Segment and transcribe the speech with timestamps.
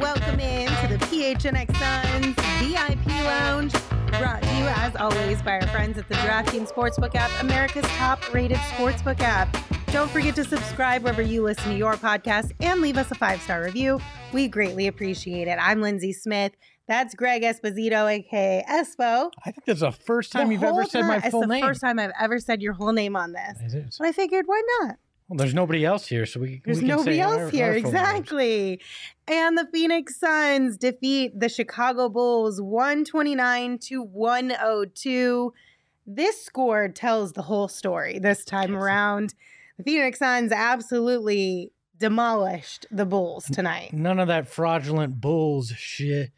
[0.00, 3.72] Welcome in to the PHNX Suns VIP Lounge,
[4.18, 8.58] brought to you as always by our friends at the DraftKings Sportsbook app, America's top-rated
[8.58, 9.56] sportsbook app.
[9.88, 13.64] Don't forget to subscribe wherever you listen to your podcast and leave us a five-star
[13.64, 14.00] review.
[14.32, 15.58] We greatly appreciate it.
[15.60, 16.52] I'm Lindsay Smith.
[16.90, 19.30] That's Greg Esposito, aka Espo.
[19.46, 21.60] I think that's the first time The you've ever said my full it's name.
[21.60, 23.58] the first time I've ever said your whole name on this.
[23.64, 23.94] Is it?
[23.96, 24.96] But I figured, why not?
[25.28, 26.60] Well, there's nobody else here, so we.
[26.64, 27.66] There's we can nobody else our- here.
[27.66, 28.80] our exactly.
[29.28, 35.52] And the Phoenix Suns defeat the Chicago Bulls 129 to 102.
[36.08, 38.82] This score tells the whole story this time Yes.
[38.82, 39.34] around.
[39.78, 43.92] The Phoenix Suns absolutely demolished the Bulls tonight.
[43.92, 46.30] None of that fraudulent Bulls shit.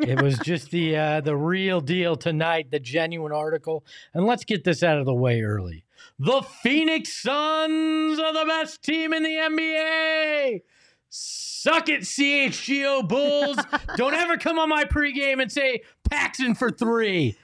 [0.00, 3.84] It was just the uh, the real deal tonight, the genuine article.
[4.14, 5.84] And let's get this out of the way early.
[6.18, 10.60] The Phoenix Suns are the best team in the NBA.
[11.08, 13.58] Suck it, CHGO Bulls.
[13.96, 17.36] Don't ever come on my pregame and say Paxson for three.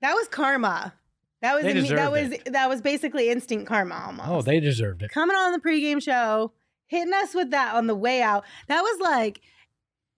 [0.00, 0.94] That was karma.
[1.40, 4.28] That was imme- that was deserved that was basically instant karma almost.
[4.28, 5.10] Oh, they deserved it.
[5.10, 6.52] coming on the pregame show,
[6.86, 8.44] hitting us with that on the way out.
[8.66, 9.40] That was like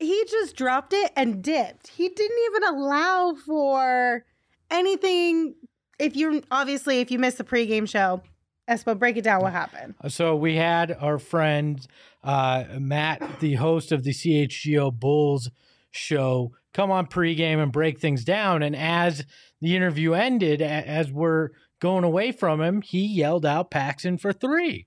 [0.00, 1.88] he just dropped it and dipped.
[1.88, 4.24] He didn't even allow for
[4.70, 5.54] anything.
[5.98, 8.22] If you're obviously if you missed the pregame show,
[8.68, 9.42] Espo, break it down.
[9.42, 9.94] What happened?
[10.08, 11.86] So we had our friend
[12.22, 15.50] uh, Matt, the host of the CHGO Bulls
[15.90, 18.62] show, come on pregame and break things down.
[18.62, 19.24] And as
[19.60, 21.50] the interview ended, as we're
[21.80, 24.86] going away from him, he yelled out Paxson for three.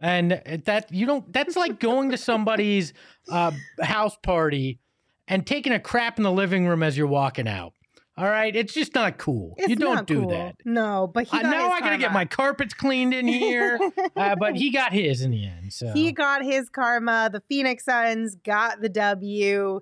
[0.00, 2.92] And that you don't that's like going to somebody's
[3.30, 4.78] uh, house party
[5.26, 7.72] and taking a crap in the living room as you're walking out.
[8.18, 9.54] All right, it's just not cool.
[9.58, 10.30] It's you don't do cool.
[10.30, 10.56] that.
[10.64, 13.78] No, but he Uh, now I gotta get my carpets cleaned in here,
[14.16, 15.74] uh, but he got his in the end.
[15.74, 17.28] So He got his karma.
[17.30, 19.80] The Phoenix Suns got the W.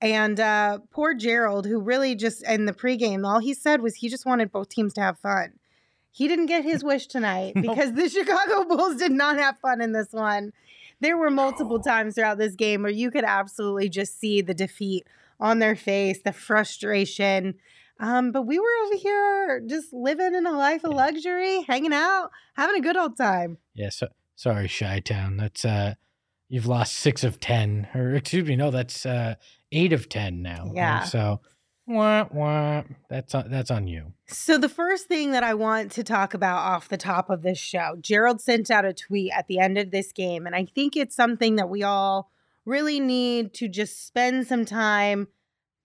[0.00, 4.08] And uh, poor Gerald, who really just in the pregame, all he said was he
[4.08, 5.52] just wanted both teams to have fun.
[6.16, 9.92] He didn't get his wish tonight because the Chicago Bulls did not have fun in
[9.92, 10.54] this one.
[10.98, 15.06] There were multiple times throughout this game where you could absolutely just see the defeat
[15.38, 17.56] on their face, the frustration.
[18.00, 22.30] Um, but we were over here just living in a life of luxury, hanging out,
[22.54, 23.58] having a good old time.
[23.74, 25.36] Yeah, so, sorry, Chi Town.
[25.36, 25.96] That's uh
[26.48, 27.88] you've lost six of ten.
[27.94, 29.34] Or excuse me, no, that's uh
[29.70, 30.72] eight of ten now.
[30.74, 31.04] Yeah.
[31.04, 31.42] So
[31.86, 34.12] wah, wah, that's on that's on you.
[34.26, 37.58] So, the first thing that I want to talk about off the top of this
[37.58, 40.46] show, Gerald sent out a tweet at the end of this game.
[40.46, 42.30] And I think it's something that we all
[42.64, 45.28] really need to just spend some time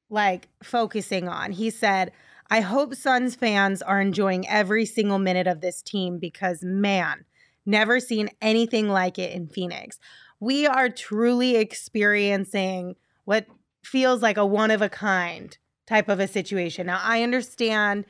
[0.10, 1.52] like focusing on.
[1.52, 2.12] He said,
[2.50, 7.24] I hope Suns fans are enjoying every single minute of this team because, man,
[7.66, 10.00] never seen anything like it in Phoenix.
[10.40, 13.46] We are truly experiencing what
[13.84, 16.88] feels like a one of a kind type of a situation.
[16.88, 18.06] Now, I understand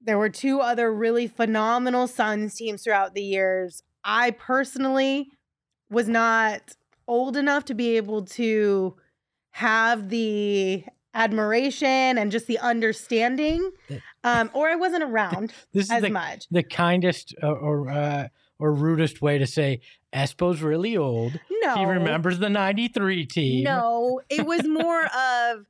[0.00, 3.82] there were two other really phenomenal Suns teams throughout the years.
[4.04, 5.28] I personally
[5.90, 8.96] was not old enough to be able to
[9.50, 10.84] have the
[11.14, 13.70] admiration and just the understanding,
[14.24, 16.46] um, or I wasn't around This is as the, much.
[16.50, 18.28] the kindest uh, or uh,
[18.58, 19.80] or rudest way to say
[20.12, 21.38] Espo's really old.
[21.62, 23.64] No, He remembers the '93 team.
[23.64, 25.04] No, it was more
[25.50, 25.66] of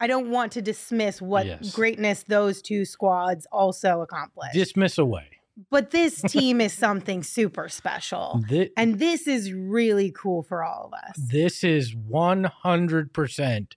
[0.00, 1.74] I don't want to dismiss what Yes.
[1.74, 4.54] greatness those two squads also accomplished.
[4.54, 5.24] Dismiss away.
[5.70, 8.42] but this team is something super special.
[8.48, 11.16] Thi- And this is really cool for all of us.
[11.16, 13.72] This is 100%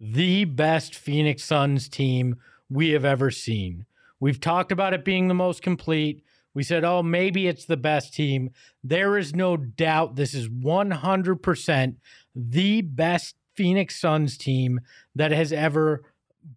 [0.00, 2.36] the best Phoenix Suns team
[2.70, 3.84] we have ever seen.
[4.20, 6.22] We've talked about it being the most complete.
[6.54, 8.50] We said, oh, maybe it's the best team.
[8.84, 11.96] There is no doubt this is 100%
[12.34, 14.80] the best Phoenix Suns team
[15.16, 16.04] that has ever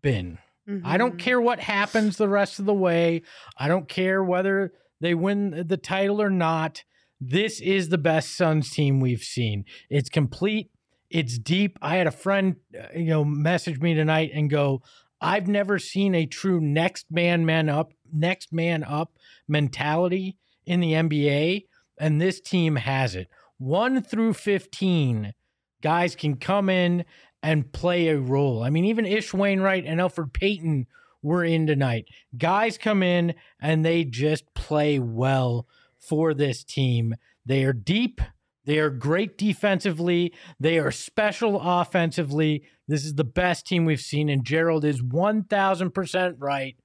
[0.04, 0.38] been.
[0.84, 1.20] I don't Mhm.
[1.20, 3.24] care what happens the rest of the way.
[3.58, 6.84] I don't care whether they win the title or not.
[7.20, 9.66] This is the best Suns team we've seen.
[9.90, 10.70] It's complete.
[11.10, 11.80] It's deep.
[11.82, 14.84] I had a friend, uh, you know, message me tonight and go,
[15.20, 19.18] "I've never seen a true next man man up, next man up
[19.48, 21.66] mentality in the NBA,
[21.98, 23.28] and this team has it.
[23.58, 25.34] 1 through 15
[25.82, 27.06] guys can come in
[27.44, 28.64] and play a role.
[28.64, 30.88] I mean, even Ish Wainwright and Elfrid Payton
[31.24, 32.06] were in tonight.
[32.38, 35.68] Guys come in and they just play well
[36.00, 37.16] for this team.
[37.46, 38.22] They are deep.
[38.66, 40.34] They are great defensively.
[40.60, 42.64] They are special offensively.
[42.88, 46.76] This is the best team we've seen, and Gerald is 1000% right.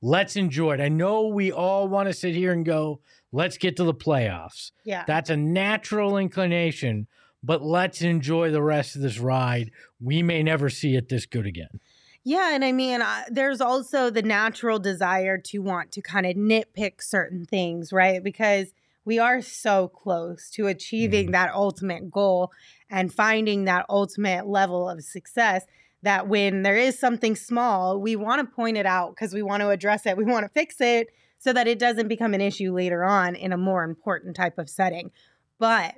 [0.00, 0.80] Let's enjoy it.
[0.80, 3.00] I know we all want to sit here and go,
[3.32, 4.72] let's get to the playoffs.
[4.84, 5.04] Yeah.
[5.06, 7.06] That's a natural inclination,
[7.42, 9.70] but let's enjoy the rest of this ride.
[10.00, 11.80] We may never see it this good again.
[12.24, 16.34] Yeah, and I mean, uh, there's also the natural desire to want to kind of
[16.34, 18.22] nitpick certain things, right?
[18.22, 18.72] Because
[19.04, 21.32] we are so close to achieving Mhm.
[21.32, 22.50] that ultimate goal
[22.90, 25.64] and finding that ultimate level of success
[26.02, 29.60] that when there is something small, we want to point it out because we want
[29.60, 31.08] to address it, we want to fix it
[31.38, 34.68] so that it doesn't become an issue later on in a more important type of
[34.68, 35.12] setting.
[35.60, 35.94] But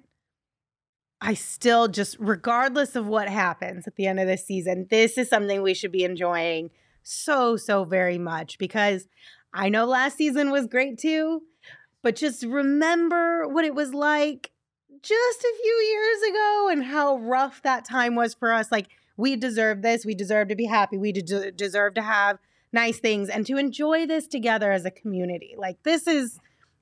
[1.20, 5.28] I still just, regardless of what happens at the end of this season, this is
[5.28, 6.70] something we should be enjoying
[7.02, 9.08] so, so very much because
[9.52, 11.42] I know last season was great too,
[12.02, 14.52] but just remember what it was like
[15.02, 18.70] just a few years ago and how rough that time was for us.
[18.70, 20.06] Like, we deserve this.
[20.06, 20.98] We deserve to be happy.
[20.98, 22.38] We de- deserve to have
[22.72, 25.54] nice things and to enjoy this together as a community.
[25.56, 26.38] Like, this is.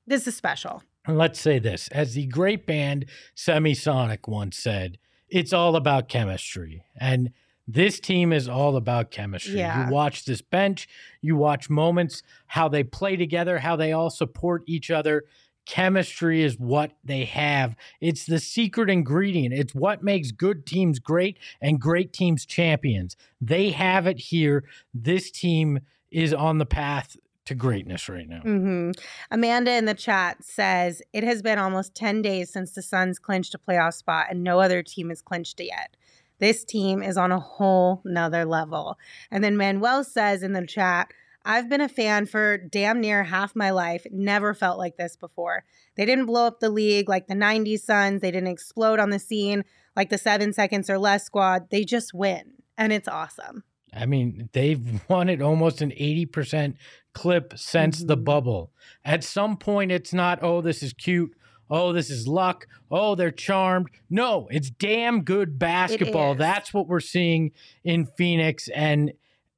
[0.09, 0.85] This is special.
[1.07, 3.07] And let's say this as the great band
[3.37, 4.99] Semisonic once said,
[5.29, 6.85] it's all about chemistry.
[6.99, 7.31] And
[7.69, 9.59] this team is all about chemistry.
[9.59, 9.87] Yeah.
[9.87, 10.89] You watch this bench,
[11.21, 15.25] you watch moments, how they play together, how they all support each other.
[15.65, 17.75] Chemistry is what they have.
[18.01, 19.53] It's the secret ingredient.
[19.53, 23.17] It's what makes good teams great and great teams champions.
[23.41, 24.63] They have it here.
[24.95, 25.81] This team
[26.13, 27.17] is on the path
[27.47, 28.41] to greatness right now.
[28.41, 28.91] hmm
[29.31, 33.55] Amanda in the chat says it has been almost 10 days since the Suns clinched
[33.55, 35.97] a playoff spot and no other team has clinched it yet.
[36.39, 38.99] This team is on a whole nother level.
[39.31, 41.11] And then Manuel says in the chat,
[41.45, 44.05] I've been a fan for damn near half my life.
[44.11, 45.65] Never felt like this before.
[45.97, 48.21] They didn't blow up the league like the 90s Suns.
[48.21, 49.65] They didn't explode on the scene
[49.95, 51.71] like the seven seconds or less squad.
[51.71, 52.55] They just win.
[52.77, 53.63] And it's awesome.
[53.97, 56.75] I mean, they've won it almost an 80%
[57.15, 58.25] clip since the Mhm.
[58.25, 58.73] bubble.
[59.05, 61.33] At some point, it's not, oh, this is cute.
[61.69, 62.67] Oh, this is luck.
[62.91, 63.89] Oh, they're charmed.
[64.09, 66.35] No, it's damn good basketball.
[66.37, 67.51] That's what we're seeing
[67.83, 68.69] in Phoenix.
[68.69, 69.13] And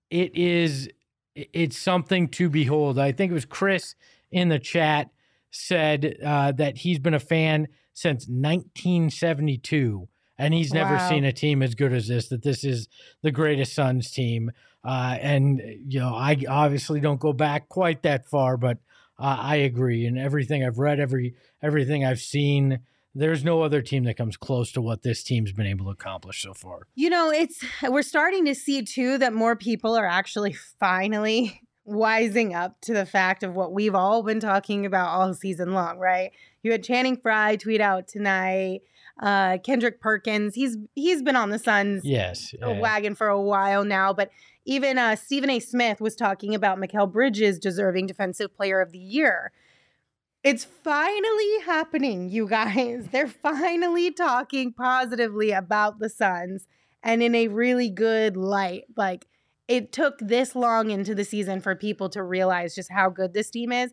[0.08, 0.88] it is,
[1.34, 2.98] it's something to behold.
[2.98, 3.94] I think it was Chris
[4.30, 5.10] in the chat
[5.50, 10.08] said uh, that he's been a fan since 1972
[10.38, 11.08] and he's never Wow.
[11.08, 12.88] seen a team as good as this that this is
[13.22, 14.50] the greatest suns team
[14.84, 18.78] uh, and you know i obviously don't go back quite that far but
[19.18, 22.78] uh, i agree and everything i've read every everything i've seen
[23.14, 26.42] there's no other team that comes close to what this team's been able to accomplish
[26.42, 30.52] so far You know, it's we're starting to see too that more people are actually
[30.78, 35.72] finally wising up to the fact of what we've all been talking about all season
[35.72, 36.30] long, right?
[36.62, 38.82] You had Channing Frye tweet out tonight.
[39.20, 43.40] Uh, Kendrick Perkins, he's he's been on the Suns yes a uh, wagon for a
[43.40, 44.30] while now, but
[44.64, 45.60] even uh, Stephen A.
[45.60, 49.50] Smith was talking about Mikal Bridges deserving Defensive Player of the Year.
[50.44, 53.08] It's finally happening, you guys.
[53.12, 56.66] They're finally talking positively about the Suns
[57.02, 58.84] and in a really good light.
[58.96, 59.26] Like,
[59.68, 63.50] it took this long into the season for people to realize just how good this
[63.50, 63.92] team is.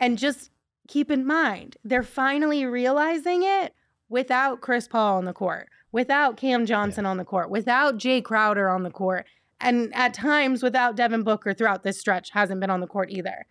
[0.00, 0.50] And just
[0.88, 3.74] keep in mind, they're finally realizing it
[4.14, 8.68] without Chris Paul on the court, without Cam Johnson on the court, without Jay Crowder
[8.68, 9.26] on the court,
[9.60, 13.44] and at times without Devin Booker throughout this stretch hasn't been on the court either.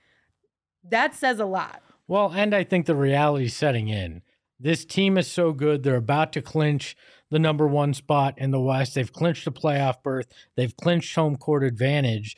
[0.90, 1.84] That says a lot.
[2.08, 4.22] Well, and I think the reality's setting in.
[4.58, 5.84] This team is so good.
[5.84, 6.96] They're about to clinch
[7.30, 8.96] the number one spot in the West.
[8.96, 10.32] They've clinched a playoff berth.
[10.56, 12.38] They've clinched home court advantage.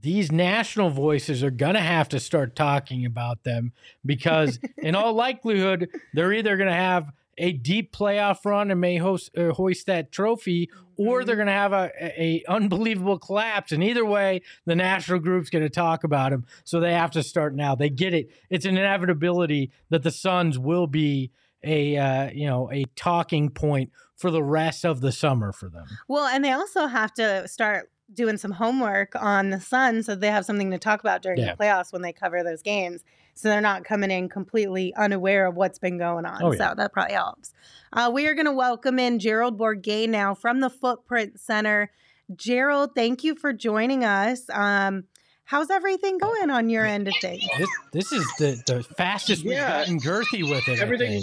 [0.00, 3.72] These national voices are going to have to start talking about them
[4.04, 8.96] because, in all likelihood, they're either going to have a deep playoff run and may
[8.98, 11.38] host, uh, hoist that trophy, or they're Mm-hmm.
[11.38, 13.72] going to have a, a unbelievable collapse.
[13.72, 16.44] And either way, the national group's going to talk about them.
[16.64, 17.74] so they have to start now.
[17.74, 21.30] They get it; it's an inevitability that the Suns will be
[21.62, 25.86] a uh, you know a talking point for the rest of the summer for them.
[26.08, 30.30] Well, and they also have to start doing some homework on the Suns so they
[30.30, 31.54] have something to talk about during Yeah.
[31.54, 33.02] the playoffs when they cover those games.
[33.34, 36.42] So they're not coming in completely unaware of what's been going on.
[36.42, 36.70] Oh, yeah.
[36.70, 37.52] So that probably helps.
[37.92, 41.90] Uh, we are going to welcome in Gerald Bourguet now from the Footprint Center.
[42.34, 44.48] Gerald, thank you for joining us.
[44.50, 45.04] Um,
[45.44, 47.44] how's everything going on your end of things?
[47.58, 50.80] This this is the the fastest we've gotten girthy with it.
[50.80, 51.22] Everything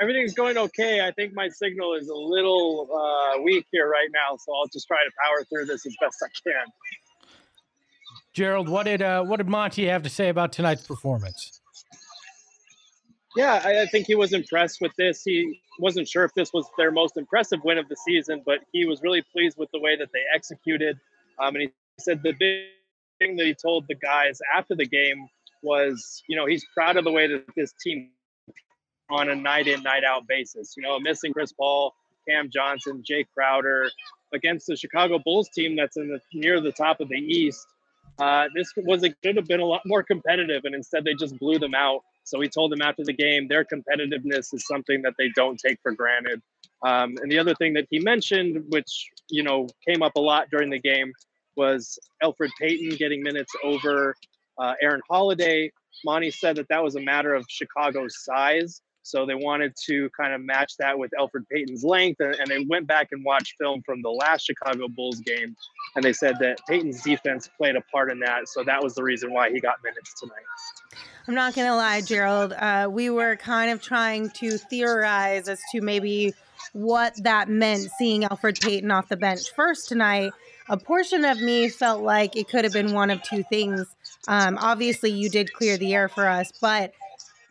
[0.00, 1.06] everything's going okay.
[1.06, 4.86] I think my signal is a little uh, weak here right now, so I'll just
[4.86, 6.66] try to power through this as best I can.
[8.36, 11.62] Gerald, what did uh, what did Monty have to say about tonight's performance?
[13.34, 15.22] Yeah, I, I think he was impressed with this.
[15.24, 18.84] He wasn't sure if this was their most impressive win of the season, but he
[18.84, 20.98] was really pleased with the way that they executed.
[21.38, 22.64] Um, and he said the big
[23.18, 25.28] thing that he told the guys after the game
[25.62, 28.10] was, you know, he's proud of the way that this team
[29.08, 30.74] on a night in, night out basis.
[30.76, 31.94] You know, missing Chris Paul,
[32.28, 33.88] Cam Johnson, Jay Crowder
[34.34, 37.66] against the Chicago Bulls team that's in the near the top of the East.
[38.18, 41.38] Uh, this was it could have been a lot more competitive, and instead they just
[41.38, 42.02] blew them out.
[42.24, 45.78] So he told them after the game, their competitiveness is something that they don't take
[45.82, 46.42] for granted.
[46.82, 50.48] Um, and the other thing that he mentioned, which you know came up a lot
[50.50, 51.12] during the game,
[51.56, 54.14] was Elfrid Payton getting minutes over
[54.58, 55.72] uh, Aaron Holiday.
[56.04, 58.80] Monty said that that was a matter of Chicago's size.
[59.06, 62.20] So they wanted to kind of match that with Elfrid Payton's length.
[62.20, 65.56] And, they went back and watched film from the last Chicago Bulls game.
[65.94, 68.48] And they said that Payton's defense played a part in that.
[68.48, 70.34] So that was the reason why he got minutes tonight.
[71.28, 72.52] I'm not going to lie, Gerald.
[72.52, 76.34] Uh, we were kind of trying to theorize as to maybe
[76.72, 80.32] what that meant seeing Elfrid Payton off the bench first tonight.
[80.68, 83.86] A portion of me felt like it could have been one of two things.
[84.26, 86.92] Um, obviously, you did clear the air for us, but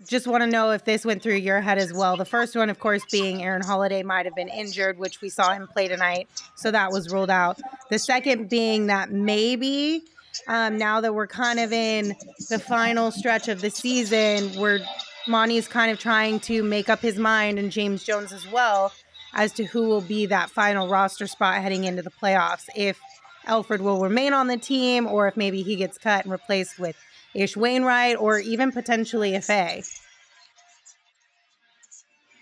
[0.07, 2.17] just want to know if this went through your head as well.
[2.17, 5.53] The first one, of course, being Aaron Holiday might have been injured, which we saw
[5.53, 6.27] him play tonight.
[6.55, 7.59] So that was ruled out.
[7.89, 10.03] The second being that maybe
[10.47, 12.13] um, now that we're kind of in
[12.49, 14.79] the final stretch of the season, where
[15.27, 18.91] Monty's kind of trying to make up his mind, and James Jones as well,
[19.33, 22.67] as to who will be that final roster spot heading into the playoffs.
[22.75, 22.99] If
[23.47, 26.97] Elfrid will remain on the team, or if maybe he gets cut and replaced with
[27.35, 29.81] Ish Wainwright, or even potentially a Fa.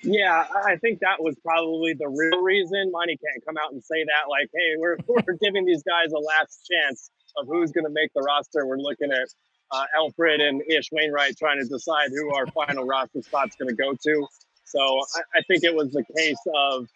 [0.04, 2.92] Yeah, I think that was probably the real reason.
[2.92, 6.20] Monty can't come out and say that, like, hey, we're, we're giving these guys a
[6.20, 8.68] last chance of who's going to make the roster.
[8.68, 9.28] We're looking at
[9.72, 13.76] uh, Elfrid and Ish Wainwright trying to decide who our final roster spot's going to
[13.76, 14.28] go to.
[14.66, 16.88] So I, I think it was the case of,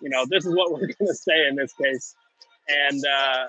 [0.00, 2.14] you know, this is what we're going to say in this case.
[2.68, 3.44] And uh,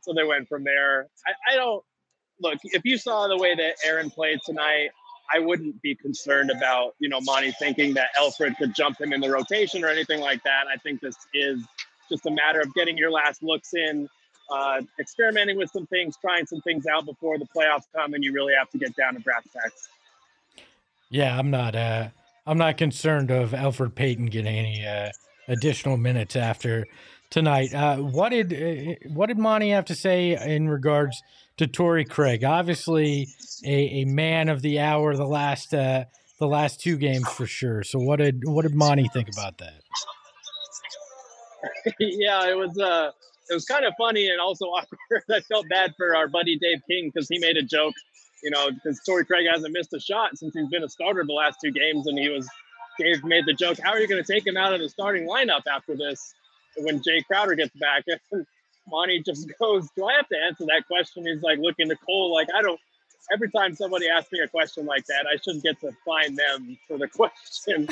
[0.00, 1.06] so they went from there.
[1.26, 1.84] I, I don't
[2.40, 4.90] look, if you saw the way that Aaron played tonight,
[5.32, 9.20] I wouldn't be concerned about, you know, Monty thinking that Elfrid could jump him in
[9.20, 10.64] the rotation or anything like that.
[10.72, 11.64] I think this is
[12.08, 14.08] just a matter of getting your last looks in,
[14.50, 18.32] uh, experimenting with some things, trying some things out before the playoffs come, and you
[18.32, 19.88] really have to get down to brass tacks.
[21.10, 21.74] Yeah, I'm not.
[21.74, 22.08] Uh,
[22.46, 25.10] I'm not concerned of Elfrid Payton getting any uh,
[25.48, 26.86] additional minutes after
[27.30, 27.74] tonight.
[27.74, 31.20] Uh, what did uh, what did Monty have to say in regards
[31.58, 32.44] to Torrey Craig?
[32.44, 33.28] Obviously,
[33.64, 36.04] a, a man of the hour the last uh,
[36.38, 37.82] the last two games for sure.
[37.82, 39.82] So what did what did Monty think about that?
[41.98, 43.10] yeah, it was uh
[43.48, 45.22] it was kind of funny and also awkward.
[45.30, 47.94] I felt bad for our buddy Dave King because he made a joke,
[48.42, 51.32] you know, because Torrey Craig hasn't missed a shot since he's been a starter the
[51.32, 52.48] last two games, and he was
[52.98, 55.28] Dave made the joke, how are you going to take him out of the starting
[55.28, 56.34] lineup after this
[56.78, 58.04] when Jay Crowder gets back?
[58.86, 61.26] And Monty just goes, do I have to answer that question?
[61.26, 62.80] He's like looking to Cole like I don't.
[63.32, 66.78] Every time somebody asks me a question like that, I shouldn't get to find them
[66.86, 67.88] for the question.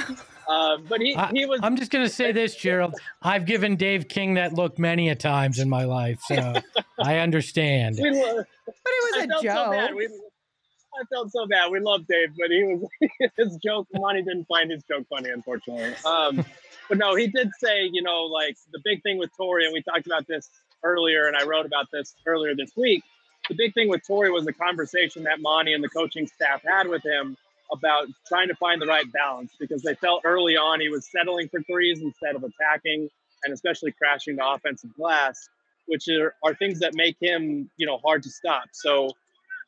[0.48, 2.94] Uh, but he, I, he was I'm just gonna say this, Gerald.
[3.20, 6.36] I've given Dave King that look many a times in my life, so
[7.02, 7.98] I understand.
[8.00, 9.94] we, lo- But it was a felt so joke.
[9.96, 11.68] We, I felt so bad.
[11.72, 12.88] We love Dave, but he was
[13.36, 13.88] his joke.
[13.94, 15.94] Monty didn't find his joke funny, unfortunately.
[16.06, 16.44] Um,
[16.88, 19.82] but no, he did say, you know, like the big thing with Torrey, and we
[19.82, 20.48] talked about this
[20.84, 23.02] earlier, and I wrote about this earlier this week.
[23.48, 26.88] The big thing with Torrey was the conversation that Monty and the coaching staff had
[26.88, 27.36] with him
[27.72, 31.48] about trying to find the right balance because they felt early on he was settling
[31.48, 33.08] for threes instead of attacking
[33.44, 35.48] and especially crashing the offensive glass,
[35.86, 38.64] which are, are things that make him, you know, hard to stop.
[38.72, 39.10] So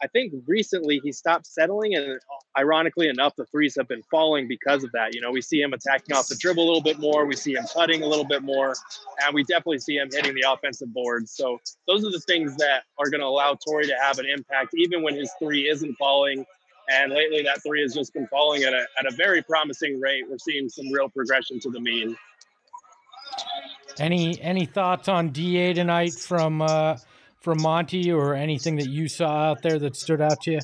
[0.03, 2.19] I think recently he stopped settling, and
[2.59, 5.15] ironically enough, the threes have been falling because of that.
[5.15, 7.55] You know, we see him attacking off the dribble a little bit more, we see
[7.55, 8.75] him cutting a little bit more,
[9.25, 11.33] and we definitely see him hitting the offensive boards.
[11.33, 14.75] So those are the things that are going to allow Torrey to have an impact,
[14.75, 16.45] even when his three isn't falling.
[16.89, 20.25] And lately, that three has just been falling at a, at a very promising rate.
[20.29, 22.17] We're seeing some real progression to the mean.
[23.99, 26.97] Any any thoughts on Da tonight from uh,
[27.41, 30.61] from Monty or anything that you saw out there that stood out to you?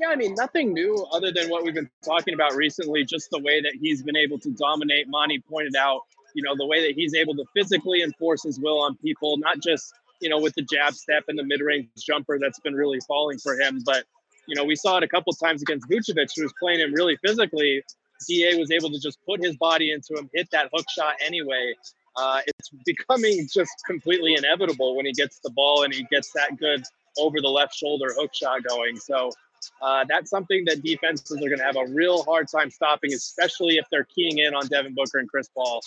[0.00, 3.38] Yeah, I mean, nothing new other than what we've been talking about recently, just the
[3.38, 5.08] way that he's been able to dominate.
[5.08, 6.02] Monty pointed out,
[6.34, 9.60] you know, the way that he's able to physically enforce his will on people, not
[9.60, 13.00] just, you know, with the jab step and the mid range jumper that's been really
[13.06, 14.04] falling for him, but
[14.46, 17.16] you know, we saw it a couple times against Vucevic, who was playing him really
[17.24, 17.82] physically.
[18.28, 21.74] Da was able to just put his body into him, hit that hook shot anyway.
[22.16, 26.56] Uh, it's becoming just completely inevitable when he gets the ball and he gets that
[26.58, 26.84] good
[27.18, 28.96] over the left shoulder hook shot going.
[28.96, 29.32] So
[29.80, 33.76] uh, that's something that defenses are going to have a real hard time stopping, especially
[33.76, 35.82] if they're keying in on Devin Booker and Chris Paul.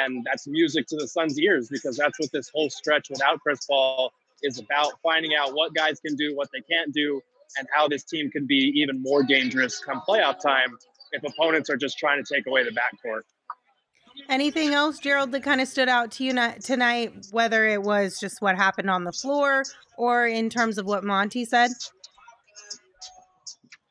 [0.00, 3.64] And that's music to the Suns' ears because that's what this whole stretch without Chris
[3.66, 7.20] Paul is about finding out what guys can do, what they can't do,
[7.58, 10.76] and how this team can be even more dangerous come playoff time
[11.12, 13.22] if opponents are just trying to take away the backcourt.
[14.28, 18.40] Anything else, Gerald, that kind of stood out to you tonight, whether it was just
[18.40, 19.62] what happened on the floor
[19.96, 21.70] or in terms of what Monty said?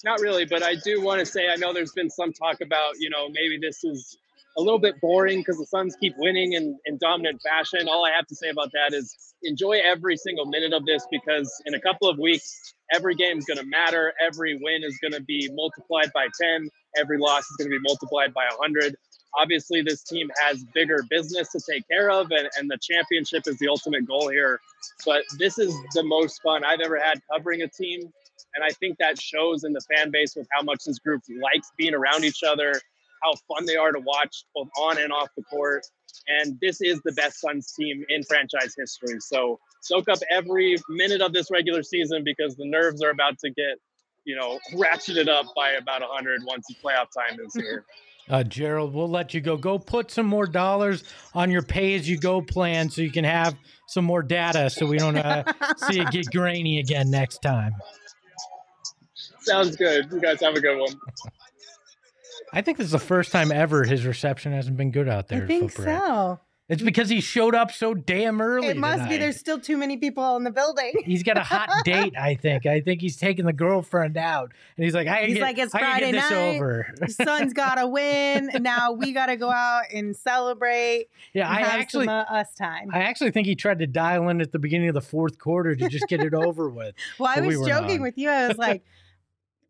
[0.05, 2.93] Not really, but I do want to say I know there's been some talk about,
[2.99, 4.15] you know, maybe this is
[4.55, 7.87] a little bit boring because the Suns keep winning in, in dominant fashion.
[7.89, 11.51] All I have to say about that is enjoy every single minute of this because
[11.65, 14.13] in a couple of weeks, every game is going to matter.
[14.23, 16.69] Every win is going to be multiplied by 10.
[16.95, 18.95] Every loss is going to be multiplied by 100.
[19.39, 23.57] Obviously, this team has bigger business to take care of, and, and the championship is
[23.57, 24.61] the ultimate goal here.
[25.03, 28.13] But this is the most fun I've ever had covering a team.
[28.55, 31.71] And I think that shows in the fan base with how much this group likes
[31.77, 32.73] being around each other,
[33.21, 35.85] how fun they are to watch both on and off the court.
[36.27, 39.19] And this is the best Suns team in franchise history.
[39.19, 43.49] So soak up every minute of this regular season because the nerves are about to
[43.49, 43.77] get,
[44.23, 47.85] you know, ratcheted up by about 100 once the playoff time is here.
[48.27, 49.55] Uh, Gerald, we'll let you go.
[49.55, 51.03] Go put some more dollars
[51.35, 53.55] on your pay as you go plan so you can have
[53.87, 55.43] some more data so we don't uh,
[55.77, 57.73] see it get grainy again next time.
[59.45, 60.11] Sounds good.
[60.11, 60.93] You guys have a good one.
[62.53, 65.43] I think this is the first time ever his reception hasn't been good out there.
[65.43, 66.39] I think so.
[66.67, 68.69] It's because he showed up so damn early.
[68.69, 69.09] It must tonight.
[69.09, 69.17] be.
[69.17, 70.93] There's still too many people in the building.
[71.05, 72.15] He's got a hot date.
[72.17, 72.65] I think.
[72.65, 75.75] I think he's taking the girlfriend out, and he's like, "I he's get, like, it's
[75.75, 76.55] I Friday get this night.
[76.55, 78.49] over." the Suns got to win.
[78.61, 81.09] Now we got to go out and celebrate.
[81.33, 82.89] Yeah, and I have actually, some, uh, us time.
[82.91, 85.75] I actually think he tried to dial in at the beginning of the fourth quarter
[85.75, 86.95] to just get it over with.
[87.19, 88.05] well, I but we was joking not.
[88.05, 88.29] with you.
[88.29, 88.83] I was like.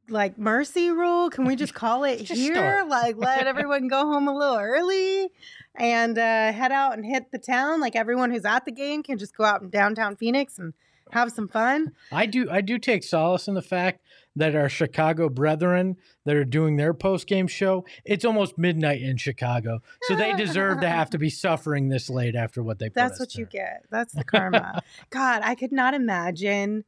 [0.10, 2.86] Like mercy rule, can we just call it here?
[2.88, 5.32] Like let everyone go home a little early
[5.76, 7.80] and uh, head out and hit the town.
[7.80, 10.74] Like everyone who's at the game can just go out in downtown Phoenix and
[11.12, 11.94] have some fun.
[12.12, 14.02] I do I do take solace in the fact
[14.36, 19.18] that our Chicago brethren that are doing their post game show, it's almost midnight in
[19.18, 19.82] Chicago.
[20.04, 23.20] So they deserve to have to be suffering this late after what they put That's
[23.20, 23.86] what you get.
[23.89, 24.82] That's the karma.
[25.10, 26.84] God, I could not imagine.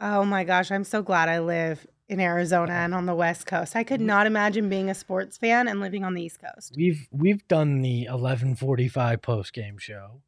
[0.00, 3.74] Oh my gosh, I'm so glad I live in Arizona and on the West Coast.
[3.74, 6.74] I could not imagine being a sports fan and living on the East Coast.
[6.76, 10.20] We've we've done the 11:45 post game show.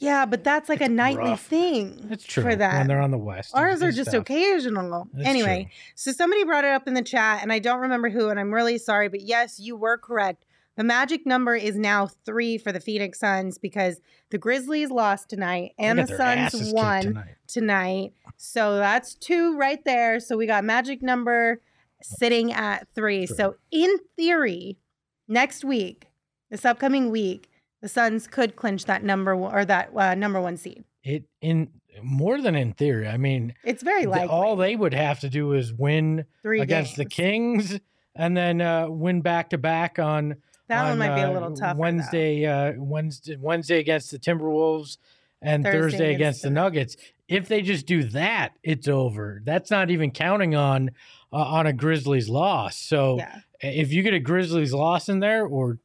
[0.00, 1.42] Yeah, but that's like a nightly rough.
[1.42, 2.78] thing It's true for that.
[2.78, 3.52] when they're on the west.
[3.56, 4.20] Ours are just tough.
[4.20, 5.08] occasional.
[5.16, 5.72] It's anyway, true.
[5.96, 8.54] so somebody brought it up in the chat, and I don't remember who, and I'm
[8.54, 10.44] really sorry, but yes, you were correct.
[10.78, 15.72] The magic number is now three for the Phoenix Suns because the Grizzlies lost tonight
[15.76, 17.34] and the Suns won tonight.
[17.48, 18.12] tonight.
[18.36, 20.20] So that's two right there.
[20.20, 21.60] So we got magic number
[22.00, 23.26] sitting at three.
[23.26, 24.78] So in theory,
[25.26, 26.06] next week,
[26.48, 27.50] this upcoming week,
[27.82, 30.84] the Suns could clinch that number one, or that uh, number one seed.
[31.02, 31.70] It in
[32.04, 33.08] more than in theory.
[33.08, 34.28] I mean, It's very likely.
[34.28, 37.04] all they would have to do is win three against the.
[37.04, 37.80] Kings
[38.14, 40.36] and then uh, win back to back on
[40.68, 41.76] That one might be a uh, little tough.
[41.76, 44.98] Wednesday, uh, Wednesday, Wednesday against the Timberwolves,
[45.40, 46.96] and Thursday Thursday, against the Nuggets.
[47.26, 49.40] If they just do that, it's over.
[49.44, 50.90] That's not even counting on
[51.32, 52.76] uh, on a Grizzlies loss.
[52.76, 53.40] So Yeah.
[53.60, 55.78] if you get a Grizzlies loss in there, or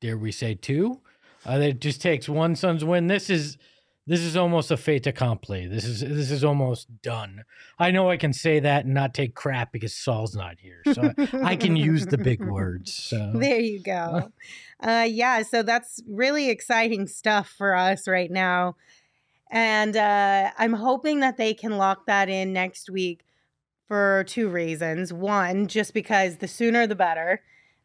[0.00, 1.00] dare we say two,
[1.48, 3.06] uh, it just takes one Suns win.
[3.06, 3.58] This is
[4.06, 5.66] this is almost a fait accompli.
[5.66, 7.44] This is this is almost done.
[7.78, 11.12] I know I can say that and not take crap because Saul's not here, so
[11.42, 12.92] I can use the big words.
[12.92, 14.30] So There you go.
[14.80, 18.76] Uh, yeah, so that's really exciting stuff for us right now.
[19.50, 23.24] And uh, I'm hoping that they can lock that in next week
[23.88, 25.12] for two reasons.
[25.12, 27.42] One, just because the sooner the better,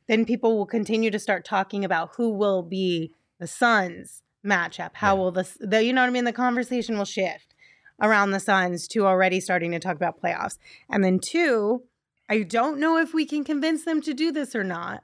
[0.08, 4.91] then people will continue to start talking about who will be the Suns matchup.
[4.93, 5.21] How Yeah.
[5.21, 6.25] will this, the, you know what I mean?
[6.25, 7.54] The conversation will shift
[8.02, 10.58] around the Suns to already starting to talk about playoffs.
[10.89, 11.84] And then two,
[12.30, 15.04] I don't know if we can convince them to do this or not.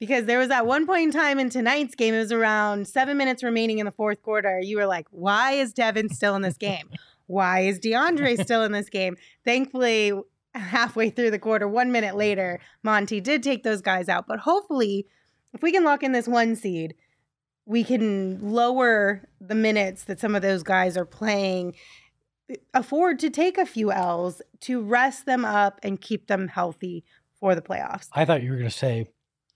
[0.00, 3.16] Because there was at one point in time in tonight's game, it was around seven
[3.16, 4.58] minutes remaining in the fourth quarter.
[4.60, 6.90] You were like, why is Devin still in this game?
[7.26, 9.16] Why is DeAndre still in this game?
[9.44, 10.12] Thankfully,
[10.54, 14.26] halfway through the quarter, one minute later, Monty did take those guys out.
[14.26, 15.06] But hopefully,
[15.52, 16.94] if we can lock in this one seed,
[17.66, 21.74] we can lower the minutes that some of those guys are playing,
[22.72, 27.04] afford to take a few L's to rest them up and keep them healthy
[27.40, 28.08] for the playoffs.
[28.12, 29.06] I thought you were going to say,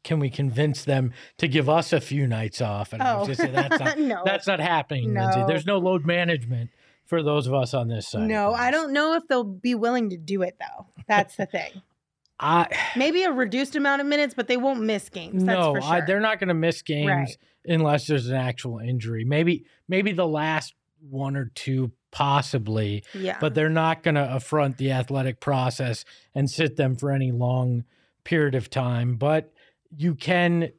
[0.05, 2.93] can we convince them to give us a few nights off?
[2.93, 4.23] And I was Oh, say, that's not, no.
[4.25, 5.45] that's not happening, Lindsay.
[5.47, 6.71] There's no load management
[7.05, 8.29] for those of us on this side.
[8.29, 10.87] No, I don't know if they'll be willing to do it though.
[11.09, 11.71] That's the thing.
[12.41, 15.45] I, Maybe a reduced amount of minutes, but they won't miss games.
[15.45, 15.93] That's no, for sure.
[15.93, 17.37] I, they're not going to miss games Right.
[17.69, 19.25] Unless there's an actual injury.
[19.25, 23.39] Maybe, maybe the last one or two, possibly, yeah.
[23.41, 26.05] but they're not going to affront the athletic process
[26.35, 27.85] and sit them for any long
[28.25, 29.17] period of time.
[29.17, 29.53] But
[29.97, 30.73] you can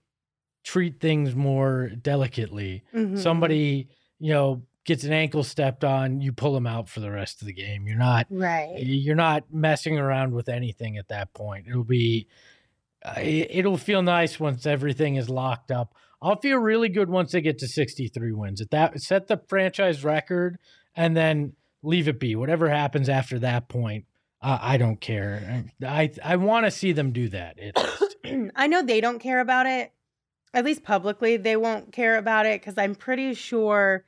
[0.63, 2.83] treat things more delicately.
[2.93, 3.17] Mhm.
[3.17, 3.87] Somebody,
[4.19, 7.47] you know, gets an ankle stepped on, you pull them out for the rest of
[7.47, 7.87] the game.
[7.87, 8.75] You're not right.
[8.79, 11.67] you're not messing around with anything at that point.
[11.67, 12.27] It'll be
[13.03, 15.93] uh, it'll feel nice once everything is locked up.
[16.21, 18.61] I'll feel really good once they get to 63 wins.
[18.61, 20.57] At that set the franchise record
[20.95, 22.35] and then leave it be.
[22.35, 24.05] Whatever happens after that point,
[24.41, 25.65] uh, I don't care.
[25.85, 27.59] I I want to see them do that.
[27.59, 28.51] At least.
[28.55, 29.91] I know they don't care about it.
[30.53, 34.05] At least publicly, they won't care about it because I'm pretty sure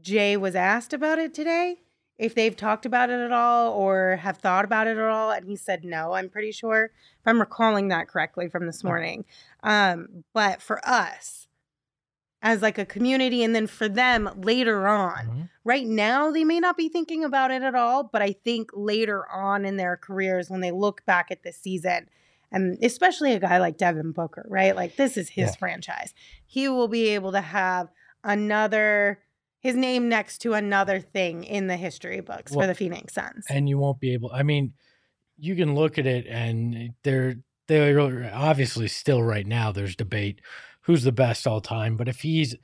[0.00, 1.78] Jay was asked about it today.
[2.18, 5.44] If they've talked about it at all or have thought about it at all, and
[5.44, 6.12] he said no.
[6.12, 9.24] I'm pretty sure if I'm recalling that correctly from this morning.
[9.62, 11.41] Um, but for us,
[12.42, 15.48] as like a community, and then for them later on, Mhm.
[15.64, 19.24] right now they may not be thinking about it at all but i think later
[19.30, 22.08] on in their careers when they look back at this season
[22.50, 25.56] and especially a guy like devin booker right like this is his Yeah.
[25.56, 27.90] franchise he will be able to have
[28.24, 29.20] another
[29.60, 33.46] his name next to another thing in the history books Well, for the phoenix suns
[33.48, 34.72] and you won't be able i mean
[35.38, 37.36] you can look at it and they're
[37.68, 40.40] they're obviously still right now there's debate
[40.82, 42.54] who's the best all time but if he's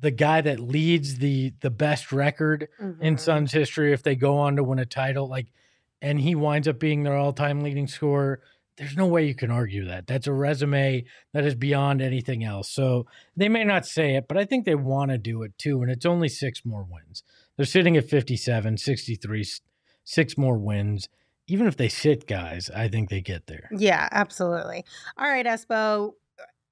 [0.00, 2.68] the guy that leads the the best record
[3.00, 3.20] in Mhm.
[3.20, 5.52] Suns history if they go on to win a title like
[6.00, 8.40] and he winds up being their all-time leading scorer
[8.78, 10.06] there's no way you can argue that.
[10.06, 11.04] That's a resume
[11.34, 12.70] that is beyond anything else.
[12.70, 13.06] So
[13.36, 15.90] they may not say it but i think they want to do it too and
[15.90, 17.22] it's only six more wins.
[17.56, 19.60] They're sitting at 57 63 s-
[20.04, 21.08] six more wins.
[21.48, 23.68] Even if they sit guys i think they get there.
[23.76, 24.84] Yeah absolutely.
[25.18, 26.14] All right espo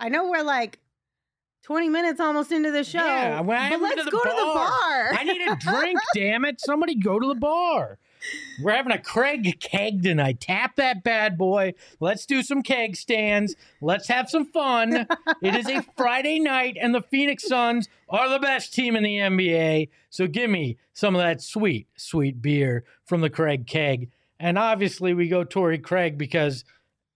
[0.00, 0.78] i know we're like
[1.70, 4.54] 20 minutes almost into the show Yeah, I but let's to go to the bar.
[4.54, 6.61] bar I need a drink, damn it.
[6.61, 8.00] Somebody go to the bar.
[8.61, 10.40] We're having a Craig keg tonight.
[10.40, 11.74] Tap that bad boy.
[12.00, 13.54] Let's do some keg stands.
[13.80, 15.06] Let's have some fun.
[15.42, 19.18] it is a Friday night, and the Phoenix Suns are the best team in the
[19.18, 19.90] NBA.
[20.11, 24.11] So give me some of that sweet, sweet beer from the Craig keg.
[24.40, 26.64] And obviously, we go Torrey Craig because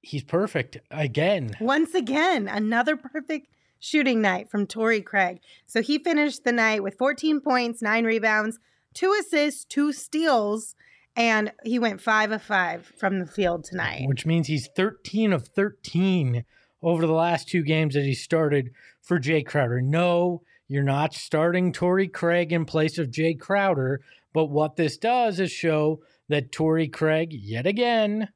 [0.00, 1.56] he's perfect again.
[1.60, 3.48] Once again, another perfect
[3.84, 5.40] shooting night from Torrey Craig.
[5.66, 8.58] So he finished the night with 14 points, nine rebounds,
[8.94, 10.74] two assists, two steals,
[11.14, 14.08] and he went five of five from the field tonight.
[14.08, 16.44] which means he's 13 of 13
[16.82, 18.70] over the last two games that he started
[19.02, 19.82] for Jay Crowder.
[19.82, 24.00] No, you're not starting Torrey Craig in place of Jay Crowder,
[24.32, 28.28] but what this does is show that Torrey Craig, yet again,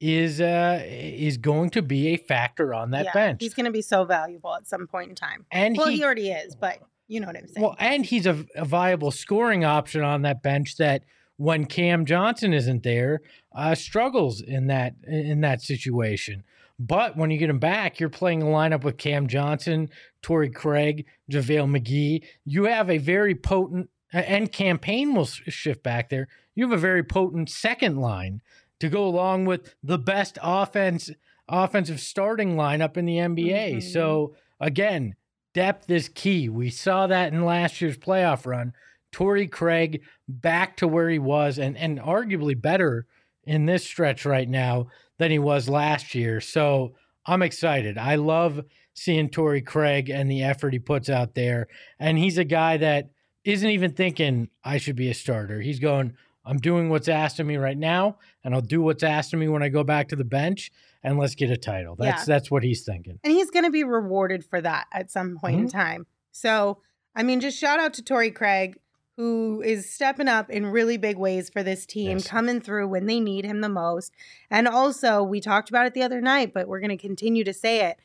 [0.00, 3.40] is uh is going to be a factor on that Yeah, bench.
[3.40, 5.44] He's going to be so valuable at some point in time.
[5.50, 7.62] and Well, he, he, already is, but you know what I'm saying.
[7.62, 11.04] well, and he's a, a viable scoring option on that bench that
[11.36, 13.20] when Cam Johnson isn't there,
[13.54, 16.44] uh, struggles in that in that situation.
[16.80, 19.90] But when you get him back, you're playing a lineup with Cam Johnson,
[20.22, 22.22] Torrey Craig, JaVale McGee.
[22.44, 26.28] You have a very potent and Cam Payne will shift back there.
[26.54, 28.40] You have a very potent second line
[28.80, 31.10] to go along with the best offense
[31.48, 33.76] offensive starting lineup in the NBA.
[33.76, 33.82] Mhm.
[33.82, 35.14] So again,
[35.54, 36.48] depth is key.
[36.48, 38.74] We saw that in last year's playoff run.
[39.12, 43.06] Torrey Craig back to where he was and, and arguably better
[43.44, 46.40] in this stretch right now than he was last year.
[46.40, 47.96] So I'm excited.
[47.96, 48.60] I love
[48.92, 51.66] seeing Torrey Craig and the effort he puts out there.
[51.98, 53.08] And he's a guy that
[53.44, 55.60] isn't even thinking I should be a starter.
[55.62, 56.14] He's going,
[56.48, 59.48] I'm doing what's asked of me right now, and I'll do what's asked of me
[59.48, 61.94] when I go back to the bench, and let's get a title.
[61.94, 62.34] That's Yeah.
[62.34, 63.20] that's what he's thinking.
[63.22, 65.72] And he's going to be rewarded for that at some point in Mhm.
[65.72, 66.06] time.
[66.32, 66.78] So,
[67.14, 68.78] I mean, just shout out to Torrey Craig,
[69.16, 72.26] who is stepping up in really big ways for this team, Yes.
[72.28, 74.12] coming through when they need him the most.
[74.50, 77.52] And also, we talked about it the other night, but we're going to continue to
[77.52, 77.98] say it.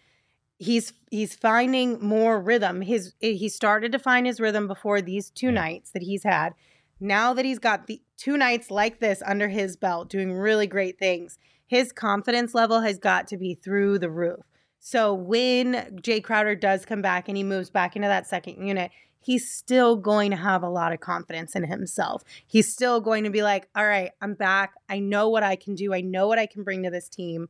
[0.59, 2.81] He's he's finding more rhythm.
[2.81, 6.53] His he started to find his rhythm before these two nights that he's had.
[6.99, 10.97] Now that he's got the two nights like this under his belt, doing really great
[10.97, 14.41] things, his confidence level has got to be through the roof.
[14.79, 18.91] So when Jay Crowder does come back and he moves back into that second unit,
[19.21, 22.23] he's still going to have a lot of confidence in himself.
[22.45, 24.73] He's still going to be like, all right, I'm back.
[24.89, 25.93] I know what I can do.
[25.93, 27.47] I know what I can bring to this team.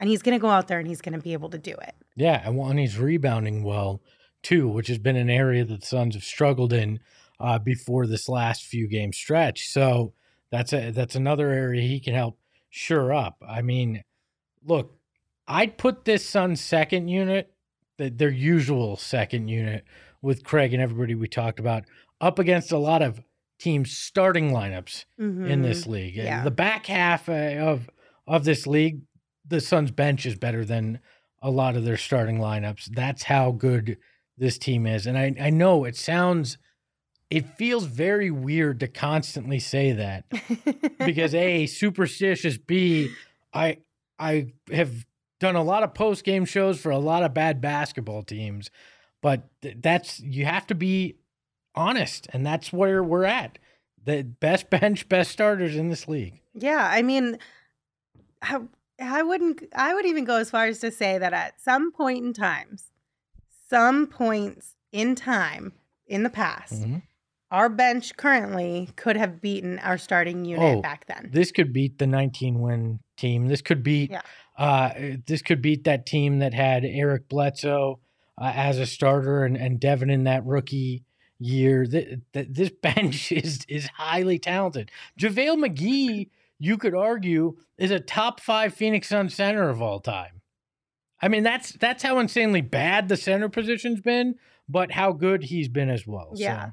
[0.00, 1.72] And he's going to go out there and he's going to be able to do
[1.72, 1.94] it.
[2.16, 4.00] Yeah, and he's rebounding well
[4.42, 7.00] too, which has been an area that the Suns have struggled in
[7.40, 9.68] uh, before this last few game stretch.
[9.68, 10.12] So
[10.50, 13.42] that's a that's another area he can help sure up.
[13.46, 14.04] I mean,
[14.64, 14.96] look,
[15.48, 17.52] I'd put this Suns second unit,
[17.96, 19.84] the, their usual second unit,
[20.22, 21.84] with Craig and everybody we talked about,
[22.20, 23.22] up against a lot of
[23.58, 25.04] teams' starting lineups
[25.50, 26.16] in this league.
[26.16, 26.44] Yeah.
[26.44, 27.90] The back half uh, of
[28.26, 29.00] of this league,
[29.46, 31.00] the Suns bench is better than
[31.42, 32.86] a lot of their starting lineups.
[32.94, 33.96] That's how good
[34.36, 35.06] this team is.
[35.06, 36.58] And I, I know it sounds
[37.30, 40.24] it feels very weird to constantly say that
[40.98, 43.10] because A, superstitious, B,
[43.54, 43.78] I
[44.18, 45.06] I have
[45.38, 48.70] done a lot of post game shows for a lot of bad basketball teams,
[49.22, 51.16] but th- that's you have to be
[51.74, 53.58] honest, and that's where we're at.
[54.04, 56.40] The best bench, best starters in this league.
[56.54, 57.38] Yeah, I mean,
[58.42, 58.60] I,
[59.00, 59.62] I wouldn't.
[59.74, 62.90] I would even go as far as to say that at some point in times,
[63.68, 65.72] some points in time
[66.06, 67.02] in the past, Mhm.
[67.50, 71.30] Our bench currently could have beaten our starting unit Oh, back then.
[71.32, 73.48] This could beat the 19 win team.
[73.48, 74.22] This could beat Yeah.
[74.56, 74.90] uh
[75.26, 78.00] this could beat that team that had Eric Bledsoe
[78.40, 81.04] uh, as a starter and, and Devin in that rookie
[81.38, 81.84] year.
[81.86, 84.90] Th- th- this bench is is highly talented.
[85.18, 90.40] JaVale McGee, you could argue, is a top five Phoenix Sun center of all time.
[91.22, 94.36] I mean, that's that's how insanely bad the center position's been,
[94.68, 96.32] but how good he's been as well.
[96.34, 96.66] Yeah.
[96.66, 96.72] So,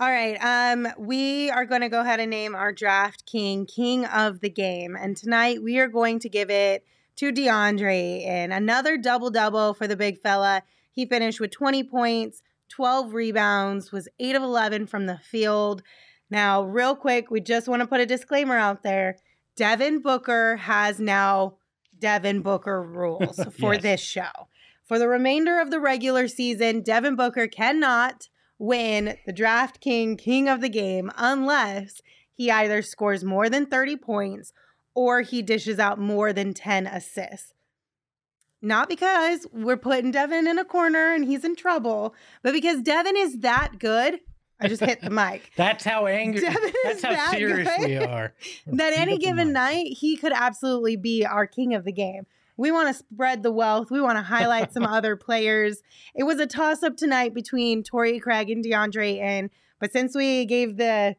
[0.00, 0.38] All right.
[0.40, 4.48] Um, we are going to go ahead and name our draft king, king of the
[4.48, 4.96] game.
[4.96, 6.86] And tonight we are going to give it
[7.16, 10.62] to DeAndre and another double double for the big fella.
[10.90, 15.82] He finished with 20 points, 12 rebounds, was 8 of 11 from the field.
[16.30, 19.18] Now, real quick, we just want to put a disclaimer out there.
[19.54, 21.56] Devin Booker has now
[21.98, 23.82] Devin Booker rules for Yes.
[23.82, 24.48] this show.
[24.86, 28.29] For the remainder of the regular season, Devin Booker cannot
[28.60, 32.00] win the draft king, king of the game, unless
[32.32, 34.52] he either scores more than 30 points
[34.94, 37.54] or he dishes out more than 10 assists.
[38.62, 43.16] Not because we're putting Devin in a corner and he's in trouble, but because Devin
[43.16, 44.20] is that good.
[44.60, 45.50] I just hit the mic.
[45.56, 46.42] That's how angry.
[46.42, 47.88] Devin That's how that serious good.
[47.88, 48.34] we are.
[48.66, 49.54] that any given mic.
[49.54, 52.26] night he could absolutely be our king of the game.
[52.60, 53.90] We want to spread the wealth.
[53.90, 55.80] We want to highlight some other players.
[56.14, 60.44] It was a toss up tonight between Torrey Craig and DeAndre and but since we
[60.44, 61.16] gave the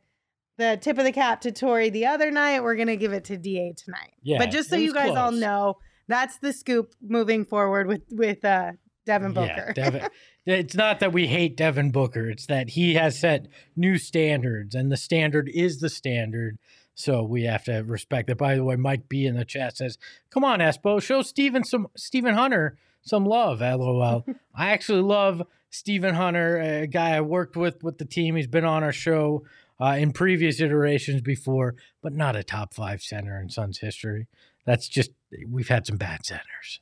[0.57, 3.37] the tip of the cap to Torrey the other night, we're gonna give it to
[3.37, 4.13] DA tonight.
[4.21, 5.77] Yeah, but just so you guys all know,
[6.07, 8.73] that's the scoop moving forward with with uh
[9.05, 9.73] Devin Booker.
[9.75, 10.09] Yeah, Devin.
[10.45, 12.29] it's not that we hate Devin Booker.
[12.29, 16.59] It's that he has set new standards, and the standard is the standard.
[16.93, 18.37] So we have to respect that.
[18.37, 19.97] By the way, Mike B in the chat says,
[20.29, 24.25] "Come on, Espo, show Steven some Steven Hunter some love." LOL.
[24.55, 28.35] I actually love Steven Hunter, a guy I worked with with the team.
[28.35, 29.43] He's been on our show
[29.79, 34.27] uh, in previous iterations before, but not a top five center in Suns history.
[34.65, 35.11] That's just
[35.49, 36.81] we've had some bad centers.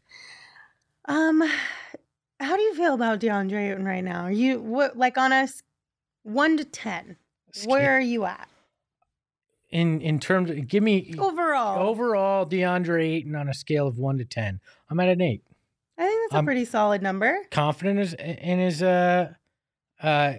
[1.05, 1.41] Um,
[2.39, 4.23] how do you feel about DeAndre Ayton right now?
[4.23, 5.47] Are you what like on a
[6.23, 7.15] one to ten?
[7.65, 8.47] Where are you at
[9.69, 11.87] in in terms of give me overall?
[11.87, 14.59] overall DeAndre Ayton on a scale of one to ten.
[14.89, 15.43] I'm at an eight.
[15.97, 17.37] I think that's a I'm- pretty solid number.
[17.51, 19.33] Confident is in his uh
[20.01, 20.33] uh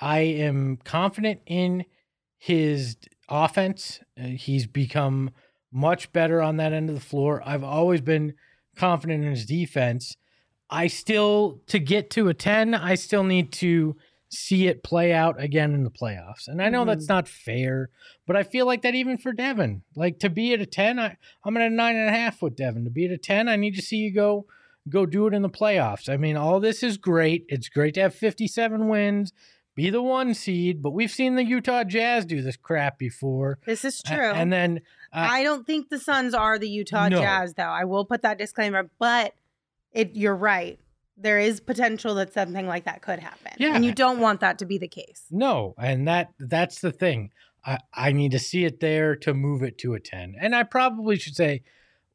[0.00, 1.84] I am confident in
[2.36, 2.96] his
[3.28, 4.00] offense.
[4.20, 5.30] Uh, he's become
[5.72, 7.42] much better on that end of the floor.
[7.44, 8.34] I've always been
[8.76, 10.16] confident in his defense.
[10.70, 13.96] I still to get to a 10, I still need to
[14.30, 16.48] see it play out again in the playoffs.
[16.48, 17.90] And I know that's not fair,
[18.26, 19.82] but I feel like that even for Devin.
[19.96, 22.56] Like to be at a 10, I, I'm at a nine and a half with
[22.56, 22.84] Devin.
[22.84, 24.46] To be at a 10, I need to see you go
[24.88, 26.08] go do it in the playoffs.
[26.08, 27.44] I mean, all this is great.
[27.48, 29.32] It's great to have 57 wins,
[29.74, 33.58] be the one seed, but we've seen the Utah Jazz do this crap before.
[33.66, 34.16] This is true.
[34.16, 34.80] And then
[35.12, 37.20] uh, I don't think the Suns are the Utah No.
[37.20, 37.62] Jazz, though.
[37.62, 39.34] I will put that disclaimer, but
[39.92, 40.78] it you're right.
[41.20, 43.52] There is potential that something like that could happen.
[43.58, 43.74] Yeah.
[43.74, 45.24] And you don't want that to be the case.
[45.30, 47.32] No, and that that's the thing.
[47.64, 50.36] I, I need to see it there to move it to a 10.
[50.40, 51.62] And I probably should say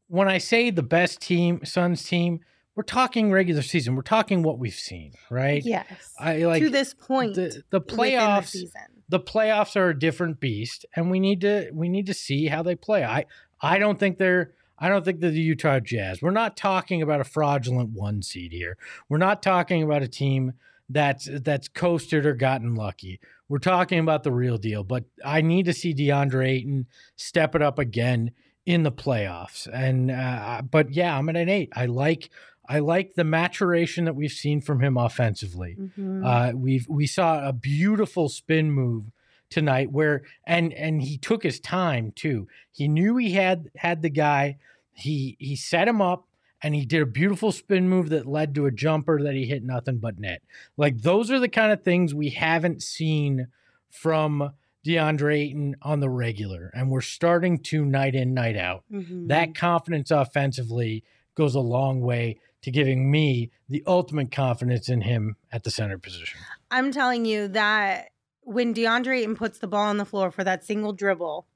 [0.08, 2.40] when I say the best team, Suns team,
[2.76, 3.96] we're talking regular season.
[3.96, 5.64] We're talking what we've seen, right?
[5.64, 6.14] Yes.
[6.20, 8.52] I like to this point the, the playoffs.
[8.52, 8.82] the season.
[9.10, 12.64] the playoffs are a different beast and we need to we need to see how
[12.64, 13.04] they play.
[13.04, 13.26] I
[13.62, 16.22] I don't think they're I don't think they're the Utah Jazz.
[16.22, 18.78] We're not talking about a fraudulent one seed here.
[19.08, 20.56] We're not talking about a team
[20.90, 23.22] that's that's coasted or gotten lucky.
[23.48, 24.84] We're talking about the real deal.
[24.84, 28.32] But I need to see DeAndre Ayton step it up again
[28.66, 29.70] in the playoffs.
[29.72, 31.70] And uh, but yeah, I'm at an eight.
[31.74, 32.30] I like
[32.68, 35.78] I like the maturation that we've seen from him offensively.
[35.80, 36.26] Mhm.
[36.26, 39.12] Uh, we've we saw a beautiful spin move
[39.50, 42.50] tonight where and and he took his time too.
[42.70, 44.58] He knew he had had the guy.
[44.94, 46.28] He he set him up
[46.62, 49.64] and he did a beautiful spin move that led to a jumper that he hit
[49.64, 50.42] nothing but net.
[50.78, 53.48] Like those are the kind of things we haven't seen
[53.90, 54.54] from
[54.86, 59.28] DeAndre Ayton on the regular, and we're starting to night in night out Mhm.
[59.30, 61.04] that confidence offensively
[61.36, 65.98] goes a long way to giving me the ultimate confidence in him at the center
[65.98, 66.40] position.
[66.72, 68.10] I'm telling you that
[68.42, 71.48] when DeAndre Ayton puts the ball on the floor for that single dribble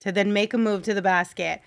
[0.00, 1.60] to then make a move to the basket,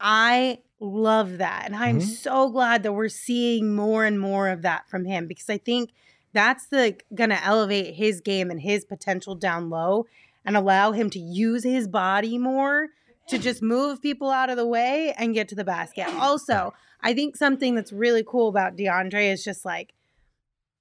[0.00, 1.64] I love that.
[1.66, 2.02] And I'm Mhm.
[2.02, 5.90] so glad that we're seeing more and more of that from him because I think
[6.32, 10.06] that's the going to elevate his game and his potential down low
[10.44, 12.88] and allow him to use his body more
[13.28, 16.06] to just move people out of the way and get to the basket.
[16.18, 19.92] Also, I think something that's really cool about DeAndre is just like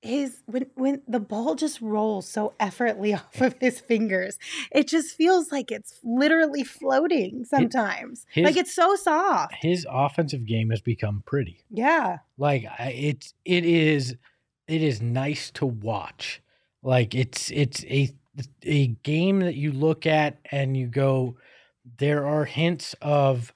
[0.01, 4.37] his when when the ball just rolls so effortlessly off of his fingers,
[4.71, 8.25] it just feels like it's literally floating sometimes.
[8.31, 9.55] his- like it's so soft.
[9.59, 11.65] His offensive game has become pretty.
[11.69, 12.19] Yeah.
[12.37, 14.15] Like it's it is
[14.67, 16.41] it is nice to watch.
[16.81, 18.09] Like it's it's a
[18.63, 21.35] a game that you look at and you go
[21.97, 23.53] there are hints of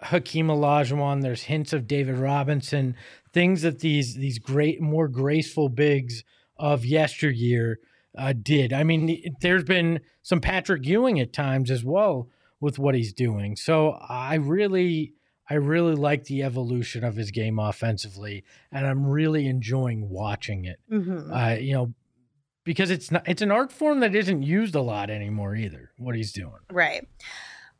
[0.00, 2.94] Hakeem Olajuwon, there's hints of David Robinson,
[3.38, 6.24] things that these these great more graceful bigs
[6.56, 7.78] of yesteryear
[8.18, 8.72] uh, did.
[8.72, 13.54] I mean, there's been some Patrick Ewing at times as well with what he's doing.
[13.54, 15.14] So I really
[15.48, 20.80] I really like the evolution of his game offensively, and I'm really enjoying watching it.
[20.88, 21.94] hmm Uh, you know,
[22.64, 25.92] because it's not it's an art form that isn't used a lot anymore either.
[25.96, 26.62] What he's doing.
[26.72, 27.06] Right.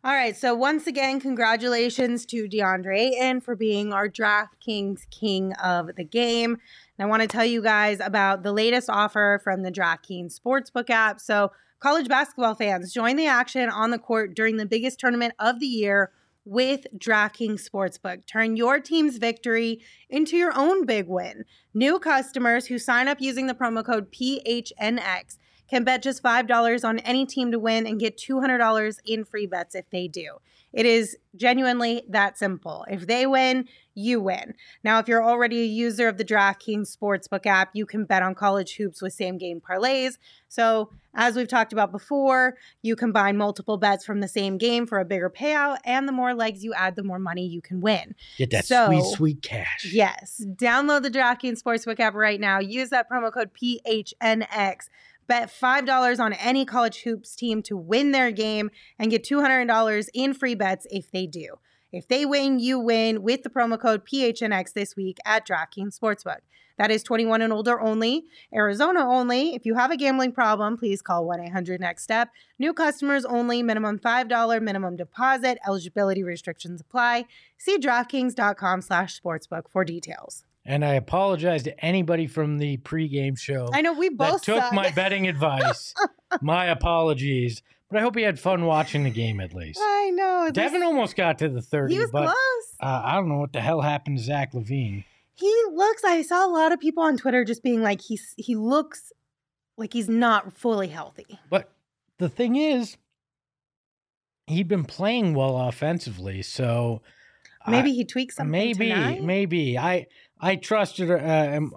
[0.04, 0.36] All right.
[0.36, 6.52] So once again, congratulations to DeAndre Ayton for being our DraftKings king of the game.
[6.52, 10.88] And I want to tell you guys about the latest offer from the DraftKings Sportsbook
[10.88, 11.18] app.
[11.20, 15.58] So college basketball fans, join the action on the court during the biggest tournament of
[15.58, 16.12] the year
[16.44, 18.24] with DraftKings Sportsbook.
[18.24, 21.44] Turn your team's victory into your own big win.
[21.74, 26.98] New customers who sign up using the promo code PHNX can bet just $5 on
[27.00, 30.38] any team to win and get $200 in free bets if they do.
[30.72, 32.84] It is genuinely that simple.
[32.90, 34.52] If they win, you win.
[34.84, 38.34] Now, if you're already a user of the DraftKings Sportsbook app, you can bet on
[38.34, 40.18] college hoops with same game parlays.
[40.48, 44.98] So, as we've talked about before, you combine multiple bets from the same game for
[45.00, 48.14] a bigger payout, and the more legs you add, the more money you can win.
[48.36, 49.90] Get that So- sweet, sweet cash.
[49.90, 50.42] Yes.
[50.46, 52.58] Download the DraftKings Sportsbook app right now.
[52.60, 54.88] Use that promo code PHNX.
[55.28, 60.34] Bet $5 on any college hoops team to win their game and get $200 in
[60.34, 61.58] free bets if they do.
[61.92, 66.40] If they win, you win with the promo code PHNX this week at DraftKings Sportsbook.
[66.78, 69.54] That is 21 and older only, Arizona only.
[69.54, 72.30] If you have a gambling problem, please call 1 800 NEXT STEP.
[72.58, 75.58] New customers only, minimum $5 minimum deposit.
[75.66, 77.24] Eligibility restrictions apply.
[77.56, 80.44] See DraftKings.com slash sportsbook for details.
[80.70, 84.58] And I apologize to anybody from the pregame show I know we that both took
[84.62, 84.74] suck.
[84.74, 85.94] my betting advice.
[86.42, 87.62] my apologies.
[87.90, 89.80] But I hope you had fun watching the game at least.
[89.82, 90.50] I know.
[90.52, 92.36] Devin almost got to the 30, he was but close.
[92.82, 95.04] uh, I don't know what the hell happened to Zach LaVine.
[95.36, 96.04] He looks.
[96.04, 99.10] I saw a lot of people on Twitter just being like, he's he looks
[99.78, 101.38] like he's not fully healthy.
[101.48, 101.72] But
[102.18, 102.98] the thing is,
[104.48, 107.00] he'd been playing well offensively, so
[107.66, 108.50] Maybe he tweaked something.
[108.50, 109.22] maybe tonight.
[109.22, 110.06] maybe I
[110.40, 111.72] I trusted uh, um,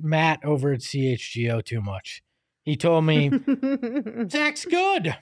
[0.00, 2.22] Matt over at CHGO too much.
[2.64, 3.30] He told me
[4.28, 5.16] Zach's good.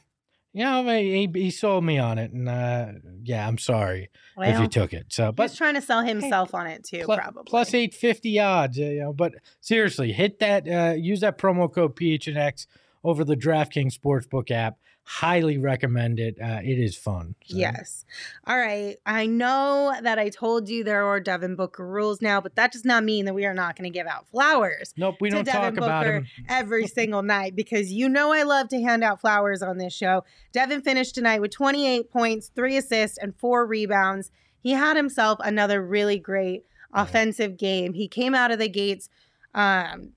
[0.54, 4.62] You know, he, he sold me on it, and uh, yeah, I'm sorry if well,
[4.62, 5.06] you took it.
[5.08, 7.44] So, but but trying to sell himself on it too, probably.
[7.46, 8.76] plus eight fifty odds.
[8.76, 9.32] You know, but
[9.62, 10.68] seriously, hit that.
[10.68, 12.66] Uh, use that promo code PHNX
[13.02, 14.76] over the DraftKings Sportsbook app.
[15.12, 16.38] Highly recommend it.
[16.40, 17.34] Uh, it is fun.
[17.44, 17.56] So.
[17.58, 18.04] Yes.
[18.46, 18.96] All right.
[19.04, 22.84] I know that I told you there are Devin Booker rules now, but that does
[22.84, 25.60] not mean that we are not going to give out flowers Nope, we don't Devin
[25.60, 26.26] talk about Booker him.
[26.48, 30.24] every single night because you know I love to hand out flowers on this show.
[30.52, 34.30] Devin finished tonight with 28 points, three assists, and four rebounds.
[34.60, 37.94] He had himself another really great offensive game.
[37.94, 39.08] He came out of the gates
[39.54, 40.12] um,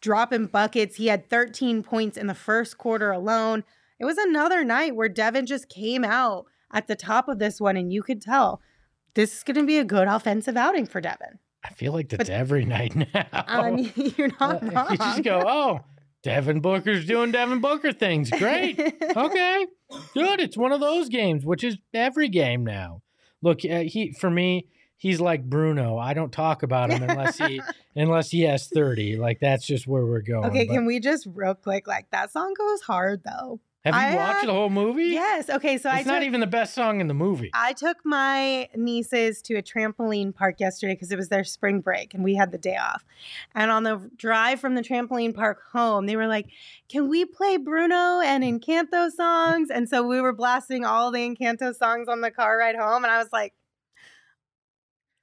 [0.00, 0.96] dropping buckets.
[0.96, 3.64] He had 13 points in the first quarter alone.
[4.00, 7.76] It was another night where Devin just came out at the top of this one,
[7.76, 8.60] and you could tell
[9.14, 11.38] this is going to be a good offensive outing for Devin.
[11.64, 13.26] I feel like that's every night now.
[13.32, 14.86] I mean, you're not Uh, wrong.
[14.90, 15.80] You just go, oh,
[16.22, 18.30] Devin Booker's doing Devin Booker things.
[18.30, 18.78] Great.
[19.16, 19.66] okay,
[20.14, 20.40] good.
[20.40, 23.02] It's one of those games, which is every game now.
[23.42, 25.96] Look, uh, he for me, he's like Bruno.
[25.96, 27.60] I don't talk about him unless he
[27.94, 29.16] unless he has thirty.
[29.16, 30.44] Like that's just where we're going.
[30.46, 31.86] Okay, But can we just real quick?
[31.86, 33.60] Like that song goes hard though.
[33.92, 35.04] Have you I watched have- the whole movie?
[35.06, 35.48] Yes.
[35.50, 37.50] Okay, so I it's not even the best song in the movie.
[37.54, 42.14] I took my nieces to a trampoline park yesterday because it was their spring break
[42.14, 43.04] and we had the day off.
[43.54, 46.46] And on the drive from the trampoline park home, they were like,
[46.88, 51.74] "Can we play Bruno and Encanto songs?" And so we were blasting all the Encanto
[51.74, 53.54] songs on the car ride home, and I was like.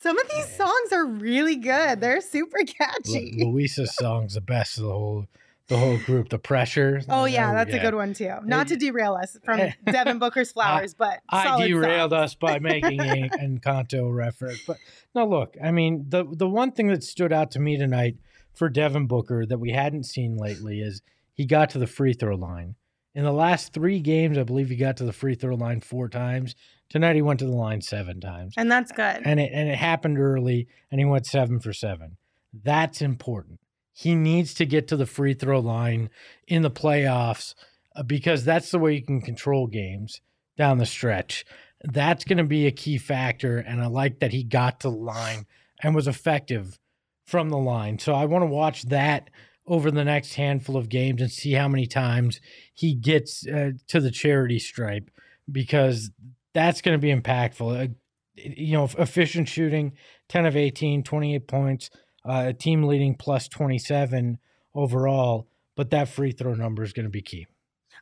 [0.02, 2.00] Some of these songs are really good.
[2.00, 3.44] They're super catchy.
[3.44, 5.26] Luisa's song's the best of the whole
[5.68, 6.30] the whole group.
[6.30, 7.02] The pressure.
[7.10, 8.34] Oh yeah, that's a good one too.
[8.44, 9.62] Not to derail us from
[9.92, 12.22] Devin Booker's flowers, but I derailed songs.
[12.24, 14.62] us by making a Encanto reference.
[14.66, 14.78] But
[15.14, 18.18] no, look, I mean, the the one thing that stood out to me tonight
[18.54, 21.02] for Devin Booker that we hadn't seen lately is
[21.34, 22.76] he got to the free throw line.
[23.14, 26.10] In the last three games, I believe he got to the free throw line four
[26.10, 26.54] times.
[26.90, 28.54] Tonight he went to the line seven times.
[28.58, 29.22] and that's good.
[29.26, 32.18] And it and it happened early and he went seven for seven.
[32.54, 33.60] That's important.
[33.98, 36.10] He needs to get to the free throw line
[36.50, 37.56] in the playoffs
[37.96, 40.20] uh, because that's the way you can control games
[40.58, 41.46] down the stretch.
[41.82, 43.58] That's going to be a key factor.
[43.58, 45.46] And I like that he got to the line
[45.82, 46.78] and was effective
[47.26, 47.98] from the line.
[47.98, 49.30] So I want to watch that
[49.66, 52.42] over the next handful of games and see how many times
[52.74, 55.10] he gets uh, to the charity stripe
[55.50, 56.12] because
[56.54, 57.86] that's going to be impactful.
[57.86, 57.94] Uh,
[58.36, 59.94] you know, efficient shooting,
[60.28, 61.90] 10 of 18, 28 points,
[62.28, 64.40] uh, a team leading plus 27
[64.74, 65.48] overall.
[65.76, 67.48] But that free throw number is going to be key.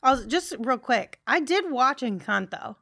[0.04, 2.76] Also, just real quick, I did watch Encanto.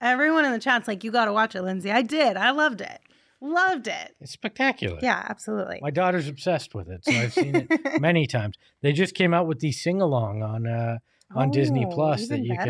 [0.00, 2.36] Everyone in the chat's like, "You got to watch it, Lindsay." I did.
[2.36, 2.98] I loved it.
[3.40, 4.16] Loved it.
[4.20, 4.98] It's spectacular.
[5.02, 5.78] Yeah, absolutely.
[5.82, 7.68] My daughter's obsessed with it, so I've seen it
[8.00, 8.56] many times.
[8.80, 10.98] They just came out with the sing along on uh,
[11.34, 12.68] on Disney Oh, Plus that you can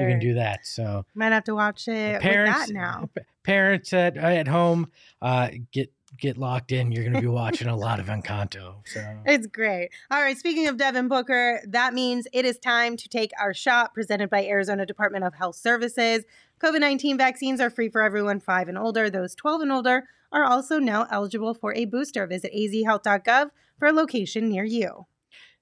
[0.00, 0.66] you can do that.
[0.66, 3.08] So Might have to watch it parents with that now.
[3.42, 4.90] parents at at home
[5.22, 6.92] uh, get get locked in.
[6.92, 8.76] You're going to be watching a lot of Encanto.
[8.86, 9.90] So It's great.
[10.10, 10.36] All right.
[10.36, 14.44] Speaking of Devin Booker, that means it is time to take our shot presented by
[14.44, 16.24] Arizona Department of Health Services.
[16.60, 19.10] COVID 19 vaccines are free for everyone five and older.
[19.10, 22.26] Those 12 and older are also now eligible for a booster.
[22.26, 25.06] Visit azhealth.gov for a location near you.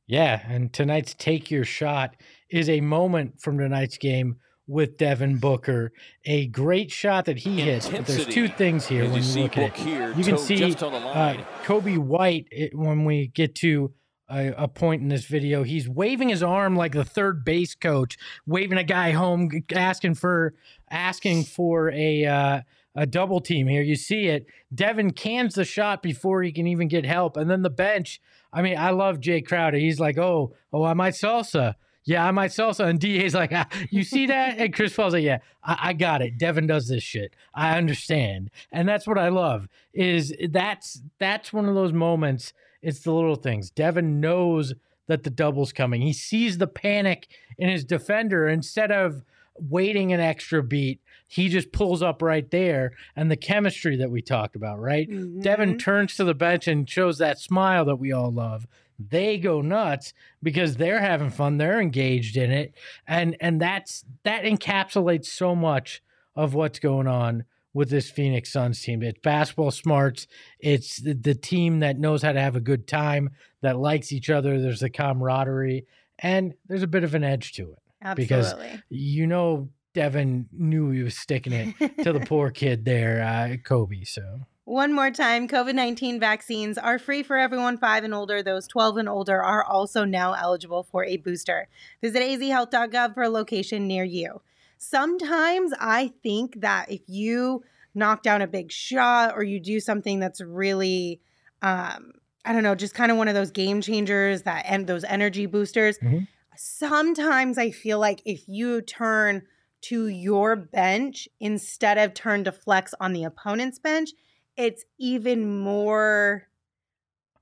[0.07, 2.17] Yeah, and tonight's take your shot
[2.49, 4.37] is a moment from tonight's game
[4.67, 5.93] with Devin Booker.
[6.25, 7.89] A great shot that he hits.
[7.89, 9.77] But there's two things here As when you look at it.
[9.77, 11.37] here, You can see just on the uh.
[11.65, 13.93] Coby White it, when we get to
[14.29, 15.63] a, a point in this video.
[15.63, 20.55] He's waving his arm like the third base coach, waving a guy home, asking for
[20.91, 22.25] asking for a.
[22.25, 22.61] Uh,
[22.99, 23.83] a double team here.
[23.83, 24.47] You see it.
[24.75, 27.37] Devin cans the shot before he can even get help.
[27.37, 28.23] And then the bench.
[28.53, 29.77] I mean, I love Jae Crowder.
[29.77, 31.75] He's like, oh, oh, I might salsa.
[32.07, 32.87] Yeah, I might salsa.
[32.89, 34.59] And DA's like, ah, you see that?
[34.59, 36.39] And Chris Paul's like, yeah, I, I got it.
[36.39, 37.35] Devin does this shit.
[37.53, 38.51] I understand.
[38.73, 42.53] And that's what I love is that's that's one of those moments.
[42.81, 43.71] It's the little things.
[43.71, 44.73] Devin knows
[45.09, 46.01] that the double's coming.
[46.03, 47.27] He sees the panic
[47.59, 49.23] in his defender instead of
[49.59, 51.01] waiting an extra beat.
[51.29, 52.93] He just pulls up right there.
[53.17, 55.09] And the chemistry that we talked about, right?
[55.41, 55.79] Devin Mhm.
[55.81, 58.67] turns to the bench and shows that smile that we all love.
[58.99, 61.59] They go nuts because they're having fun.
[61.59, 62.75] They're engaged in it,
[63.07, 66.03] and and that's that encapsulates so much
[66.35, 67.45] of what's going on
[67.75, 69.03] with this Phoenix Suns team.
[69.03, 70.27] It's basketball smarts.
[70.61, 73.31] It's the, the team that knows how to have a good time,
[73.61, 74.61] that likes each other.
[74.61, 75.85] There's a camaraderie,
[76.19, 77.79] and there's a bit of an edge to it.
[78.17, 78.53] because-
[78.89, 81.75] You know, Devin knew he was sticking it
[82.05, 84.07] to the poor kid there, uh, Coby.
[84.09, 84.41] So.
[84.67, 88.43] One more time COVID 19 vaccines are free for everyone five and older.
[88.43, 91.69] Those 12 and older are also now eligible for a booster.
[92.03, 94.43] Visit azhealth.gov for a location near you.
[94.77, 97.63] Sometimes I think that if you
[97.95, 101.21] knock down a big shot or you do something that's really,
[101.63, 102.11] um,
[102.45, 105.47] I don't know, just kind of one of those game changers that and those energy
[105.47, 105.97] boosters.
[106.01, 106.27] Mhm.
[106.59, 109.43] sometimes I feel like if you turn
[109.83, 114.11] to your bench instead of turn to flex on the opponent's bench,
[114.57, 116.45] it's even more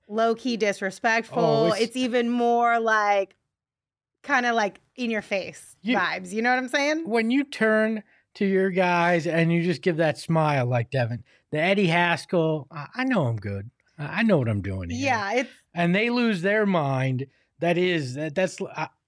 [0.09, 0.61] low key mm.
[0.61, 1.43] disrespectful.
[1.43, 3.37] Oh, it's, it's- even more like
[4.23, 6.33] kind of like in your face You- vibes.
[6.33, 7.09] You know what I'm saying?
[7.09, 8.03] when you turn
[8.35, 12.87] to your guys and you just give that smile like Devin, the Eddie Haskell, I,
[12.97, 13.71] I know I'm good.
[13.99, 15.07] I I know what I'm doing here.
[15.07, 17.27] Yeah, it's and they lose their mind.
[17.65, 18.59] That is that that's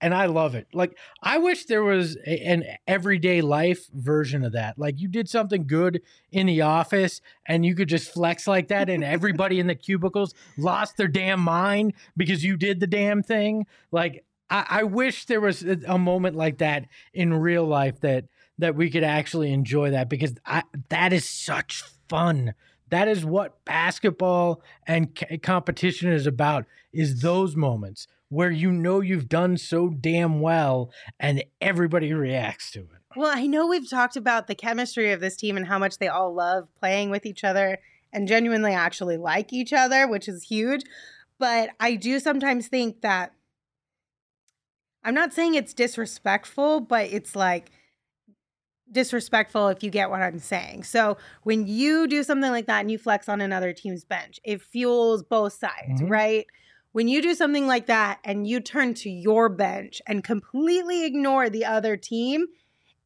[0.00, 0.66] and I love it.
[0.72, 4.78] Like I wish there was a, an everyday life version of that.
[4.78, 6.00] Like you did something good
[6.32, 10.32] in the office and you could just flex like that, and everybody in the cubicles
[10.56, 13.66] lost their damn mind because you did the damn thing.
[13.92, 18.24] Like I, I wish there was a, a moment like that in real life that
[18.56, 22.54] that we could actually enjoy that because I, that is such fun.
[22.88, 29.00] That is what basketball and c- competition is about is those moments where you know
[29.00, 32.88] you've done so damn well and everybody reacts to it.
[33.16, 36.08] Well, I know we've talked about the chemistry of this team and how much they
[36.08, 37.78] all love playing with each other
[38.12, 40.82] and genuinely actually like each other, which is huge.
[41.38, 43.32] But I do sometimes think that
[45.04, 47.70] I'm not saying it's disrespectful, but it's like
[48.90, 50.84] disrespectful if you get what I'm saying.
[50.84, 54.62] So when you do something like that and you flex on another team's bench, it
[54.62, 56.10] fuels both sides, Mhm.
[56.10, 56.46] right?
[56.96, 61.50] When you do something like that and you turn to your bench and completely ignore
[61.50, 62.46] the other team,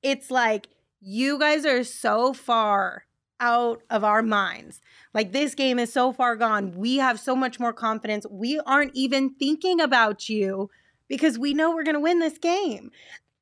[0.01, 0.69] it's like
[1.01, 3.07] you guys are so far
[3.41, 4.81] out of our minds.
[5.13, 6.77] Like this game is so far gone.
[6.77, 8.25] We have so much more confidence.
[8.31, 10.71] We aren't even thinking about you
[11.09, 12.93] because we know we're going to win this game.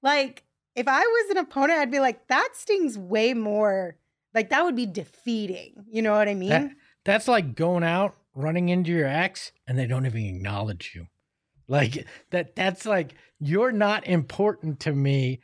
[0.00, 0.44] Like
[0.74, 3.96] if I was an opponent, I'd be like, that stings way more.
[4.32, 5.84] Like that would be defeating.
[5.90, 6.48] You know what I mean?
[6.48, 6.70] That,
[7.04, 11.06] that's like going out, running into your ex, and they don't even acknowledge you.
[11.70, 12.56] Like that.
[12.56, 15.40] That's like you're not important to me.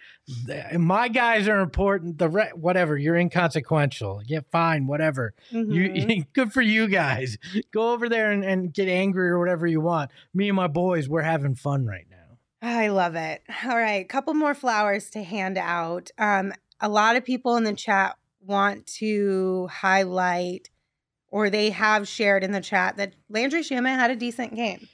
[0.73, 2.17] My guys are important.
[2.19, 4.23] The re- whatever you're inconsequential.
[4.25, 5.35] Yeah, fine, whatever.
[5.53, 6.09] Mhm.
[6.11, 7.37] You good for you guys.
[7.73, 10.11] Go over there and, and get angry or whatever you want.
[10.33, 12.17] Me and my boys, we're having fun right now.
[12.63, 13.43] I love it.
[13.65, 16.11] All right, couple more flowers to hand out.
[16.17, 20.71] Um, a lot of people in the chat want to highlight,
[21.35, 24.87] or they have shared in the chat that Landry Shamet had a decent game.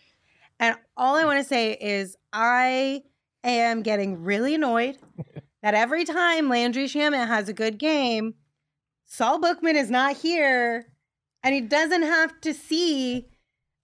[0.58, 3.02] And all I want to say is I
[3.44, 4.96] am getting really annoyed
[5.62, 8.36] that every time Landry Shamet has a good game,
[9.04, 10.86] Saul Bookman is not here
[11.42, 13.26] and he doesn't have to see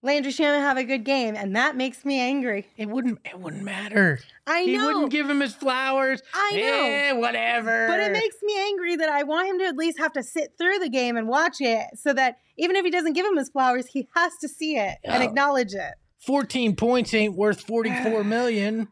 [0.03, 1.35] Landry Shamet have a good game.
[1.35, 2.67] And that makes me angry.
[2.77, 3.19] It wouldn't.
[3.25, 4.19] It wouldn't matter.
[4.45, 4.71] I know.
[4.71, 6.21] He wouldn't give him his flowers.
[6.33, 6.59] I know.
[6.61, 7.87] Eh, whatever.
[7.87, 10.53] But it makes me angry that I want him to at least have to sit
[10.57, 13.49] through the game and watch it so that even if he doesn't give him his
[13.49, 15.93] flowers, he has to see it and acknowledge it.
[16.25, 18.87] 14 points ain't worth 44 million.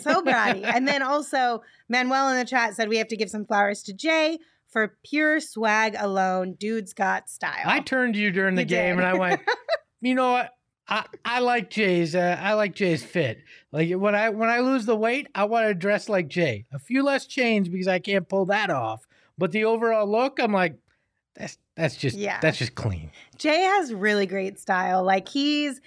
[0.00, 0.62] So bratty.
[0.64, 3.92] and then also, Manuel in the chat said we have to give some flowers to
[3.94, 4.38] Jae
[4.68, 6.54] for pure swag alone.
[6.58, 7.64] Dude's got style.
[7.64, 9.04] I turned to you during the You game did.
[9.04, 9.40] and I went,
[10.00, 10.52] you know what?
[10.88, 13.38] I, I like Jae's uh, I like Jae's fit.
[13.72, 16.64] Like when I when I lose the weight, I want to dress like Jae.
[16.72, 19.04] A few less chains because I can't pull that off.
[19.36, 20.76] But the overall look, I'm like,
[21.34, 22.38] that's that's just Yeah.
[22.40, 23.10] that's just clean.
[23.36, 25.02] Jae has really great style.
[25.02, 25.80] Like he's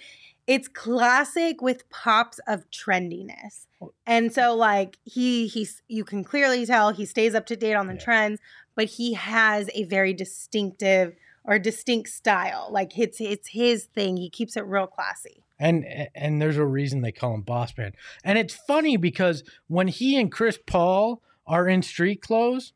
[0.46, 3.66] it's classic with pops of trendiness.
[4.06, 7.86] And so like he he's you can clearly tell he stays up to date on
[7.86, 8.00] the Yeah.
[8.00, 8.40] trends,
[8.74, 12.68] but he has a very distinctive or distinct style.
[12.70, 14.16] Like it's it's his thing.
[14.16, 15.44] He keeps it real classy.
[15.58, 15.84] And
[16.14, 17.92] and there's a reason they call him Boss Man.
[18.24, 22.72] And it's funny because when he and Chris Paul are in street clothes,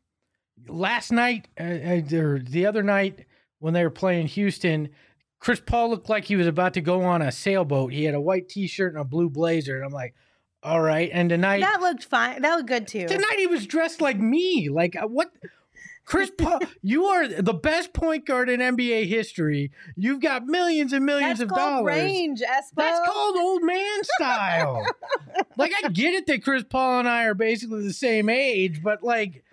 [0.67, 3.25] last night uh, or the other night
[3.59, 4.89] when they were playing Houston,
[5.39, 7.93] Chris Paul looked like he was about to go on a sailboat.
[7.93, 10.13] He had a white T-shirt and a blue blazer, and I'm like,
[10.63, 11.09] all right.
[11.13, 12.41] And tonight, That looked fine.
[12.41, 13.07] That looked good too.
[13.07, 14.69] tonight he was dressed like me.
[14.69, 15.31] Like uh, what?
[16.05, 19.71] Chris Paul, you are the best point guard in NBA history.
[19.95, 21.95] You've got millions and millions That's of dollars.
[21.95, 22.75] range, Espo.
[22.75, 24.85] That's called old man style.
[25.57, 29.03] like I get it that Chris Paul and I are basically the same age, but
[29.03, 29.43] like,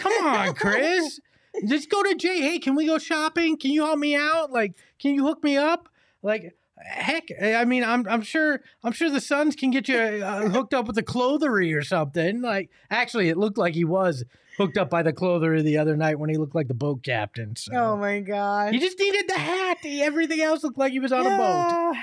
[0.00, 1.20] come on, Chris.
[1.66, 2.40] Just go to Jae.
[2.40, 3.56] Hey, can we go shopping?
[3.56, 4.50] Can you help me out?
[4.50, 5.88] Like, can you hook me up?
[6.22, 10.48] Like, heck, I mean, I'm I'm sure I'm sure the Suns can get you uh,
[10.48, 12.40] hooked up with a clothery or something.
[12.40, 14.24] Like, actually, it looked like he was
[14.56, 17.56] hooked up by the clothery the other night when he looked like the boat captain.
[17.56, 17.72] So.
[17.74, 18.74] Oh my god.
[18.74, 19.78] He just needed the hat.
[19.82, 21.94] He- Everything else looked like he was on a boat.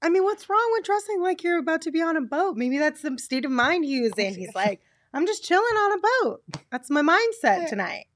[0.00, 2.56] I mean, what's wrong with dressing like you're about to be on a boat?
[2.56, 4.34] Maybe that's the state of mind he was in.
[4.34, 4.80] He's like,
[5.12, 6.42] I'm just chilling on a boat.
[6.70, 8.06] That's my mindset tonight.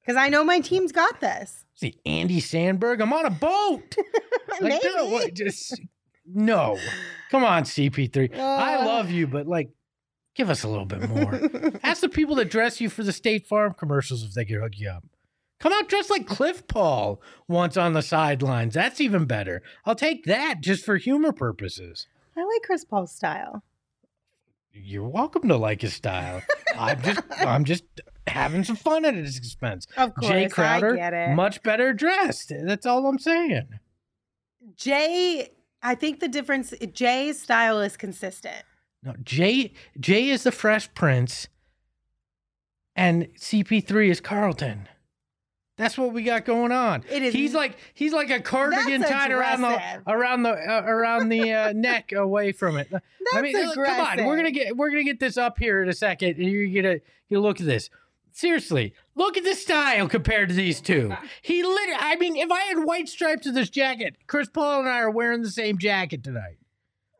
[0.00, 1.64] Because I know my team's got this.
[1.74, 3.96] See, Andy Samberg, I'm on a boat.
[4.58, 5.12] Like, no, Maybe.
[5.12, 5.78] what, just
[6.24, 6.78] no.
[7.30, 8.38] Come on, CP3.
[8.38, 9.68] I love you, but like,
[10.36, 11.40] give us a little bit more.
[11.82, 14.78] Ask the people that dress you for the State Farm commercials if they could hook
[14.78, 15.04] you up.
[15.58, 18.74] Come out dressed like Cliff Paul once on the sidelines.
[18.74, 19.62] That's even better.
[19.86, 22.06] I'll take that just for humor purposes.
[22.36, 23.62] I like Chris Paul's style.
[24.72, 26.42] You're welcome to like his style.
[26.78, 27.84] I'm just I'm just
[28.26, 29.86] having some fun at his expense.
[29.96, 31.34] Of course, Jae Crowder, I get it.
[31.34, 32.52] much better dressed.
[32.64, 33.68] That's all I'm saying.
[34.76, 35.48] Jae,
[35.82, 36.72] I think the difference.
[36.72, 38.62] Jae's style is consistent.
[39.02, 41.48] No, Jae Jae is the Fresh Prince,
[42.94, 44.88] and CP3 is Carlton.
[45.76, 47.04] That's what we got going on.
[47.10, 50.82] It is- He's like he's like a cardigan That's tied around the around the uh,
[50.86, 52.88] around the uh, neck away from it.
[52.92, 53.00] I
[53.32, 55.88] That's mean, look, come on, we're gonna get we're gonna get this up here in
[55.88, 56.96] a second, and you're gonna
[57.28, 57.90] you look at this.
[58.32, 61.10] Seriously, look at the style compared to these two.
[61.40, 64.88] He literally, I mean, if I had white stripes to this jacket, Chris Paul and
[64.90, 66.58] I are wearing the same jacket tonight.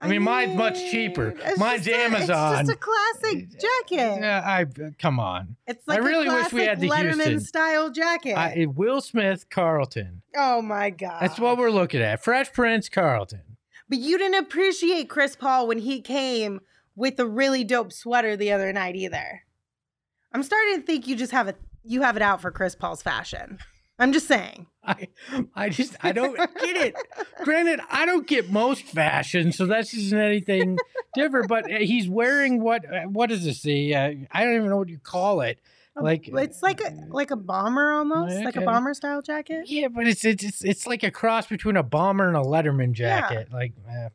[0.01, 1.35] I mean, mine's much cheaper.
[1.43, 2.61] it's Mine's just a- Amazon.
[2.61, 4.21] it's just a classic jacket.
[4.21, 5.57] Yeah, I uh, come on.
[5.67, 7.41] It's like I really a wish we had the Letterman Houston.
[7.41, 8.35] style jacket.
[8.37, 10.23] I, Will Smith, Carlton.
[10.37, 12.23] oh my god, That's what we're looking at.
[12.23, 13.41] Fresh Prince, Carlton.
[13.89, 16.61] But you didn't appreciate Chris Paul when he came
[16.95, 19.43] with a really dope sweater the other night either.
[20.33, 23.01] I'm starting to think you just have it you have it out for Chris Paul's
[23.03, 23.59] fashion.
[23.99, 24.67] I'm just saying.
[24.85, 25.09] I,
[25.55, 26.95] I just, I don't get it.
[27.43, 30.79] Granted, I don't get most fashion, so that isn't anything
[31.15, 31.49] different.
[31.49, 32.85] But uh, he's wearing what?
[32.85, 33.63] uh, What is this?
[33.63, 35.59] The uh, I don't even know what you call it.
[35.99, 39.65] Like It's like a like a bomber almost, like a bomber style jacket.
[39.67, 42.93] Yeah, but it's it's it's, it's like a cross between a bomber and a Letterman
[42.93, 43.49] jacket.
[43.51, 43.57] Yeah.
[43.57, 44.11] Like, uh,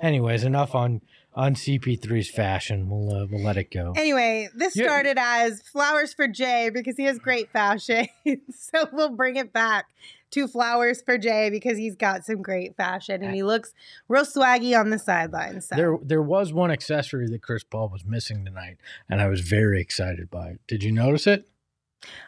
[0.00, 1.02] anyways, enough on
[1.36, 2.88] on CP3's fashion.
[2.88, 3.92] We'll uh, we'll let it go.
[3.94, 4.84] Anyway, this Yeah.
[4.86, 8.08] started as flowers for Jae because he has great fashion.
[8.50, 9.86] so we'll bring it back
[10.32, 13.72] to flowers for Jae because he's got some great fashion and he looks
[14.08, 15.68] real swaggy on the sidelines.
[15.68, 15.76] So.
[15.76, 18.78] There there was one accessory that Chris Paul was missing tonight,
[19.08, 20.60] and I was very excited by it.
[20.66, 21.48] Did you notice it?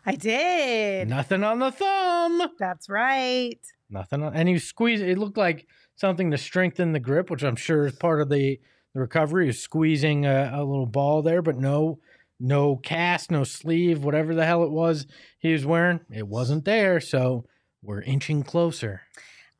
[0.05, 1.09] I did.
[1.09, 2.43] Nothing on the thumb.
[2.59, 3.59] That's right.
[3.91, 4.23] Nothing.
[4.23, 5.03] On, and he squeezed.
[5.03, 8.61] It looked like something to strengthen the grip, which I'm sure is part of the,
[8.95, 9.47] the recovery.
[9.47, 11.99] Was squeezing a, a little ball there, but no,
[12.41, 15.07] no cast, no sleeve, whatever the hell it was
[15.39, 17.01] he was wearing, it wasn't there.
[17.01, 17.45] So
[17.83, 19.03] we're inching closer.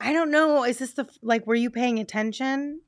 [0.01, 0.65] I don't know.
[0.65, 1.47] Is this the like?
[1.47, 2.81] Were you paying attention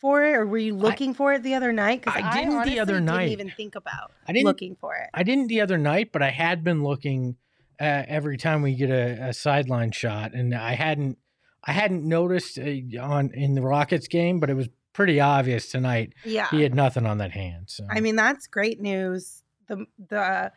[0.00, 2.02] for it, or were you looking for it the other night?
[2.02, 3.28] Because I didn't the other night.
[3.28, 5.08] Didn't even think about I didn't- looking for it.
[5.14, 7.36] I didn't the other night, but I had been looking
[7.80, 11.18] uh, every time we get a, a sideline shot, and I hadn't,
[11.64, 14.68] I hadn't noticed uh, on in the Rockets game, but it was
[14.98, 16.12] pretty obvious tonight.
[16.24, 16.48] Yeah.
[16.50, 17.66] He had nothing on that hand.
[17.70, 19.44] So I mean, that's great news.
[19.68, 20.50] The the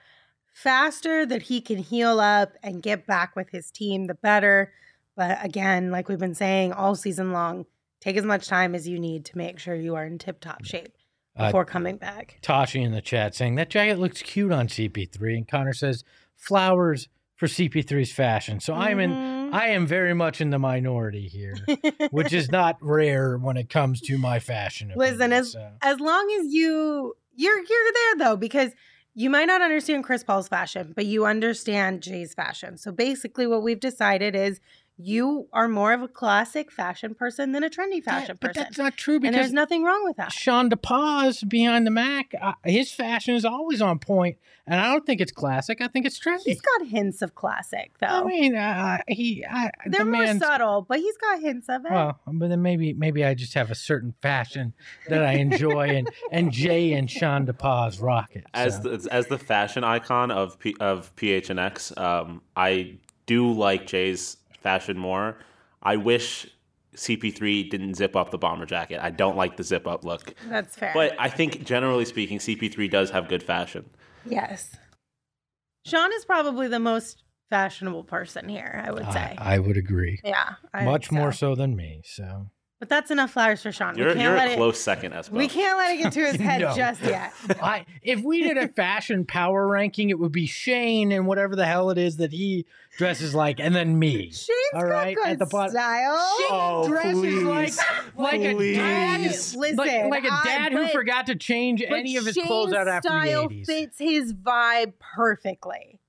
[0.52, 4.74] faster that he can heal up and get back with his team, the better.
[5.16, 7.68] But again, like we've been saying all season long,
[8.00, 10.66] take as much time as you need to make sure you are in tip top
[10.66, 10.96] shape
[11.36, 12.40] Uh, before coming back.
[12.42, 16.04] Tashi in the chat saying that jacket looks cute on CP3, and Connor says
[16.36, 18.60] flowers for CP3's fashion.
[18.60, 19.12] So I'm in.
[19.52, 21.56] I am very much in the minority here,
[22.12, 24.92] which is not rare when it comes to my fashion.
[24.96, 25.72] Listen, as so.
[25.82, 28.72] as long as you you're you're there though because
[29.14, 32.78] you might not understand Chris Paul's fashion, but you understand Jae's fashion.
[32.78, 34.62] So basically what we've decided is
[34.98, 38.64] you are more of a classic fashion person than a trendy fashion Yeah, but person.
[38.64, 40.32] that's not true and there's nothing wrong with that.
[40.32, 44.38] Sean DePaz behind the Mac, uh, his fashion is always on point,
[44.68, 45.82] and I don't think it's classic.
[45.82, 46.42] I think it's trendy.
[46.46, 48.08] He's got hints of classic though.
[48.08, 51.92] I mean, uh, he, I, They're the more subtle, but he's got hints of it.
[51.92, 54.74] Well, but then maybe maybe I just have a certain fashion
[55.10, 58.46] that I enjoy, and and Jae and Sean DePaz rock it.
[58.54, 64.38] as the, as the fashion icon of P, of PHNX, um, I do like Jae's
[64.62, 65.38] fashion more.
[65.84, 66.48] I wish
[66.96, 69.00] CP3 didn't zip up the bomber jacket.
[69.02, 70.34] I don't like the zip up look.
[70.50, 70.92] That's fair.
[70.94, 73.90] But I think generally speaking, CP3 does have good fashion.
[74.26, 74.76] yes.
[75.86, 79.36] Sean is probably the most fashionable person here, I would say.
[79.38, 80.20] I, I would agree.
[80.24, 80.54] yeah.
[80.74, 81.54] I Much think more so.
[81.54, 82.02] so than me.
[82.06, 82.52] So
[82.82, 83.96] But that's enough flowers for Sean.
[83.96, 85.34] You're we can't you're let a it close second, Espo.
[85.34, 86.76] we can't let it get to his head No.
[86.76, 87.32] just yet.
[87.62, 91.68] I if we did a fashion power ranking, it would be Shane and whatever the
[91.68, 92.66] hell it is that he
[92.98, 94.32] dresses like, and then me.
[94.32, 95.74] Shane's All got right, good at the bottom.
[95.74, 96.36] style.
[96.40, 97.80] Shane Oh, dresses like please.
[98.18, 99.56] like a dad, Please.
[99.56, 102.48] Listen, like, like a I- dad who but- forgot to change any of his Shane's
[102.48, 103.68] clothes out after the style eighties.
[103.68, 106.00] fits his vibe perfectly.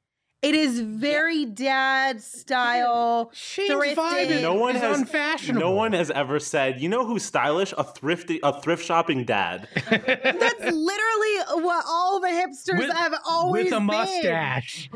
[0.43, 3.31] It is very dad style.
[3.33, 3.95] Shane's thrifted.
[3.95, 5.61] vibe is, no one is has unfashionable.
[5.61, 7.73] No one has ever said, you know who's stylish?
[7.79, 9.69] A thrifty, a thrift shopping dad.
[9.89, 13.73] That's literally what all the hipsters With- have always said.
[13.73, 13.87] with a been.
[13.87, 14.91] mustache.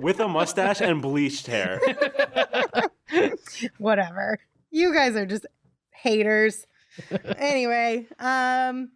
[0.00, 1.80] with a mustache and bleached hair.
[3.78, 4.38] Whatever.
[4.70, 5.46] You guys are just
[5.92, 6.66] haters.
[7.38, 8.90] anyway, um,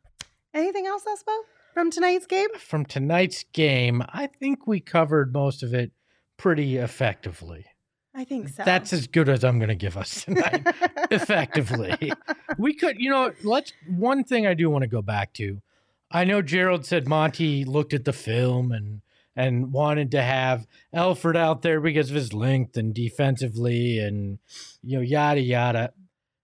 [0.54, 1.34] anything else, Espo,
[1.78, 2.48] from tonight's game?
[2.58, 5.92] From tonight's game, I think we covered most of it
[6.36, 7.66] pretty effectively.
[8.12, 8.64] I think so.
[8.64, 10.66] That's as good as I'm going to give us tonight.
[11.12, 12.12] effectively.
[12.58, 15.62] We could, you know, let's one thing I do want to go back to.
[16.10, 19.02] I know Gerald said Monty looked at the film and
[19.36, 24.40] and wanted to have Elfrid out there because of his length and defensively and
[24.82, 25.92] you know yada yada.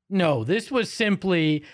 [0.09, 1.65] No, this was simply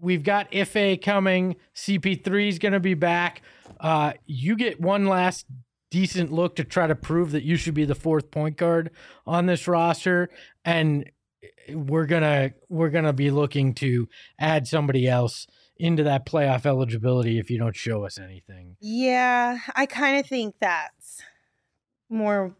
[0.00, 3.42] we've got Ife coming, CP3 is going to be back.
[3.80, 5.46] Uh, you get one last
[5.90, 8.90] decent look to try to prove that you should be the fourth point guard
[9.26, 10.28] on this roster
[10.64, 11.10] and
[11.70, 15.46] we're going to we're to be looking to add somebody else
[15.78, 18.76] into that playoff eligibility if you don't show us anything.
[18.80, 21.22] Yeah, I kind of think that's
[22.10, 22.54] more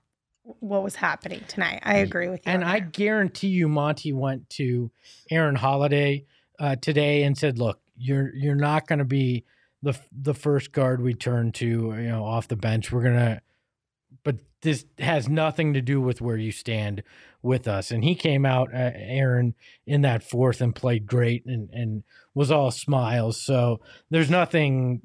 [0.61, 1.81] what was happening tonight.
[1.83, 2.53] I agree with you.
[2.53, 4.91] And I guarantee you Monty went to
[5.31, 6.27] Aaron Holiday
[6.59, 9.45] uh, today and said, "Look, you're you're not going to be
[9.83, 12.91] the the first guard we turn to, you know, off the bench.
[12.93, 13.41] We're going to
[14.25, 17.03] but this has nothing to do with where you stand
[17.43, 19.55] with us." And he came out uh, Aaron
[19.87, 22.03] in that fourth and played great and and
[22.35, 23.41] was all smiles.
[23.41, 23.81] So
[24.11, 25.03] there's nothing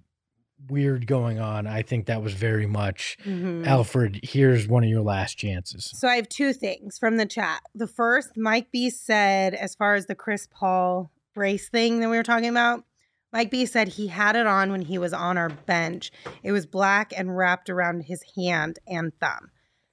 [0.70, 1.68] weird going on.
[1.68, 3.66] I think that was very much Mhm.
[3.66, 5.91] Elfrid, here's one of your last chances.
[5.93, 7.64] So I have two things from the chat.
[7.76, 12.18] The first, Mike B said, as far as the Chris Paul brace thing that we
[12.18, 12.84] were talking about,
[13.32, 16.12] Mike B said he had it on when he was on our bench.
[16.44, 19.50] It was black and wrapped around his hand and thumb.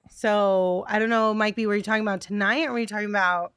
[0.09, 3.09] So I don't know, Mike B, were you talking about tonight or were you talking
[3.09, 3.53] about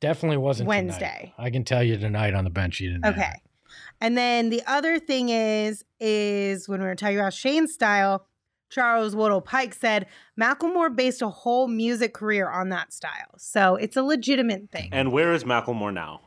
[0.00, 0.84] Definitely wasn't tonight.
[0.84, 1.34] Wednesday?
[1.38, 3.04] I can tell you tonight on the bench you didn't.
[3.06, 3.30] have Okay.
[3.34, 3.40] it.
[4.00, 8.26] And then the other thing is, is when we were talking about Shane's style,
[8.68, 10.06] Charles Woodle Pike said
[10.38, 13.34] Macklemore based a whole music career on that style.
[13.38, 14.90] So it's a legitimate thing.
[14.92, 16.20] And where is Macklemore now?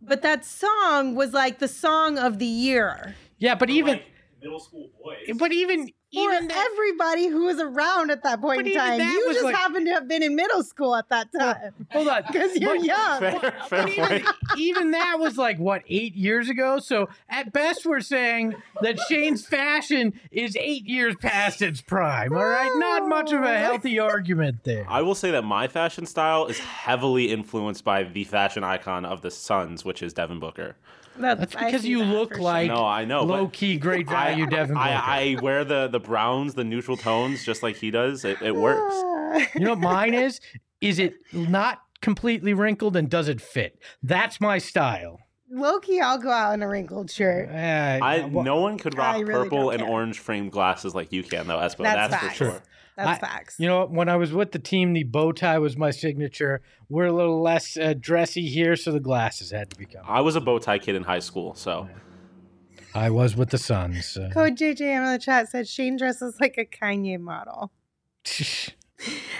[0.00, 4.00] But that song was like the song of the year Yeah, but even
[4.42, 5.36] middle school boys.
[5.38, 9.00] but even for even that, everybody who was around at that point in time.
[9.00, 12.22] You just like- happened to have been in middle school at that time hold on
[12.32, 13.20] because you're But- young.
[13.20, 14.24] Fair, fair But even,
[14.56, 16.78] even that was like what eight years ago.
[16.78, 22.32] So at best, we're saying that Shane's fashion is eight years past its prime.
[22.32, 24.86] All right, not much of a healthy argument there.
[24.88, 29.20] I will say that my fashion style is heavily influenced by the fashion icon of
[29.22, 30.76] the Suns, which is Devin Booker.
[31.20, 33.24] That's I because you that look for like No, I know.
[33.24, 34.80] low key great value, I, Devin Booker.
[34.80, 38.24] I, I wear the the browns, the neutral tones, just like he does.
[38.24, 38.94] It, it works.
[39.54, 40.40] You know what mine is?
[40.80, 43.78] Is it not completely wrinkled and does it fit?
[44.02, 45.20] That's my style.
[45.50, 47.48] Low key, I'll go out in a wrinkled shirt.
[47.48, 49.88] Uh, I well, no one could rock really purple and care.
[49.88, 51.84] orange framed glasses like you can though, Espo.
[51.84, 52.62] That's That's, for sure.
[52.98, 53.54] That's I- facts.
[53.60, 56.60] You know, when I was with the team, the bow tie was my signature.
[56.88, 60.02] We're a little less uh, dressy here, so the glasses had to become.
[60.06, 61.88] I was a bow tie kid in high school, so
[62.96, 64.16] I was with the Suns.
[64.16, 67.70] Uh, Code JJM in the chat said Shane dresses like a Kanye model.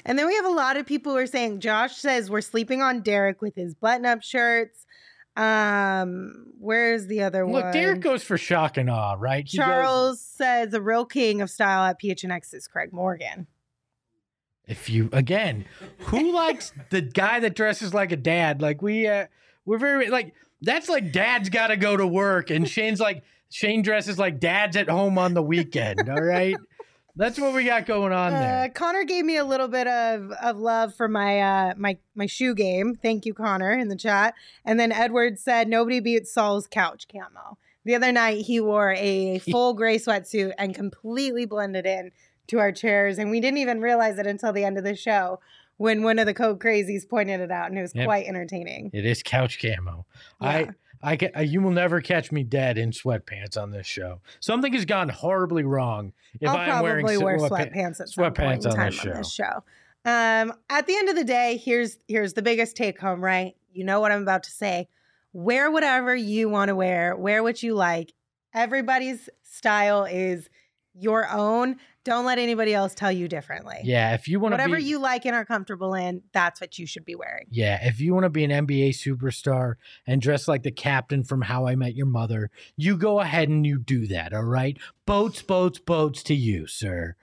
[0.04, 2.80] And then we have a lot of people who are saying Josh says we're sleeping
[2.80, 4.86] on Derek with his button-up shirts.
[5.38, 7.62] Um, where's the other one?
[7.62, 9.46] Look, Derek goes for shock and awe, right?
[9.48, 13.46] He goes- Charles says the real king of style at PHNX is Craig Morgan.
[14.66, 15.64] if you again,
[15.98, 18.60] who likes the guy that dresses like a dad?
[18.60, 19.26] Like we, uh,
[19.64, 23.82] we're very like that's like dad's got to go to work, and Shane's like Shane
[23.82, 26.08] dresses like dad's at home on the weekend.
[26.10, 26.56] All right,
[27.18, 28.68] that's what we got going on Uh, there.
[28.70, 32.54] Connor gave me a little bit of, of love for my uh, my my shoe
[32.54, 32.94] game.
[33.02, 34.34] Thank you, Connor, in the chat.
[34.64, 37.58] And then Edward said nobody beats Saul's couch camo.
[37.84, 42.12] The other night he wore a full gray sweatsuit and completely blended in
[42.48, 45.38] to our chairs, and we didn't even realize it until the end of the show
[45.76, 48.06] when one of the code crazies pointed it out, and it was Yep.
[48.06, 48.90] quite entertaining.
[48.92, 50.06] It is couch camo.
[50.40, 50.48] Yeah.
[50.48, 50.68] I.
[51.02, 54.20] I can, uh, you will never catch me dead in sweatpants on this show.
[54.40, 58.86] Something has gone horribly wrong if I'll I'm wearing probably wear sweatpants at sweatpants on
[58.86, 59.62] this on this show.
[60.04, 63.54] Um, at the end of the day, here's here's the biggest take home, right?
[63.72, 64.88] You know what I'm about to say.
[65.32, 67.14] Wear whatever you want to wear.
[67.16, 68.12] Wear what you like.
[68.54, 70.48] Everybody's style is
[70.94, 71.76] your own.
[72.08, 73.80] Don't let anybody else tell you differently.
[73.84, 76.78] Yeah, if you want to Whatever be, you like and are comfortable in, that's what
[76.78, 77.44] you should be wearing.
[77.50, 79.74] Yeah, if you want to be an NBA superstar
[80.06, 83.66] and dress like the captain from How I Met Your Mother, you go ahead and
[83.66, 84.78] you do that, all right?
[85.04, 87.14] Boats, boats, boats to you, sir.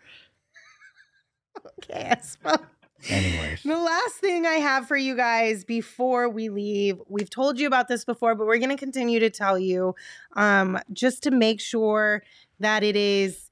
[1.80, 2.64] Okay, I Espo.
[3.10, 3.64] Anyways.
[3.64, 7.88] The last thing I have for you guys before we leave, we've told you about
[7.88, 9.96] this before, but we're going to continue to tell you
[10.36, 12.22] um, just to make sure
[12.60, 13.50] that it is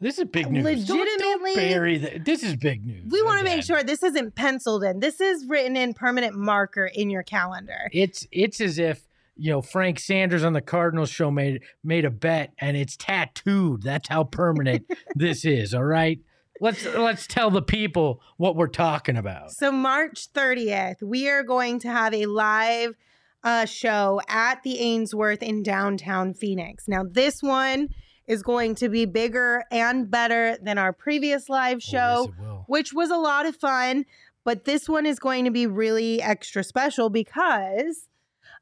[0.00, 0.86] This is big news.
[0.86, 3.10] Don't- don't Legitimately- bury this is big news.
[3.10, 5.00] We want to make sure this isn't penciled in.
[5.00, 7.90] This is written in permanent marker in your calendar.
[7.92, 12.10] It's it's as if you know Frank Sanders on the Cardinals show made made a
[12.10, 13.82] bet and it's tattooed.
[13.82, 15.74] That's how permanent this is.
[15.74, 16.18] All right.
[16.62, 19.50] Let's let's tell the people what we're talking about.
[19.52, 22.96] So March 30th, we are going to have a live
[23.42, 26.86] uh, show at the Ainsworth in downtown Phoenix.
[26.86, 27.88] Now, this one
[28.30, 32.92] is going to be bigger and better than our previous live Oh, show, yes, which
[32.92, 34.04] was a lot of fun.
[34.44, 38.08] But this one is going to be really extra special because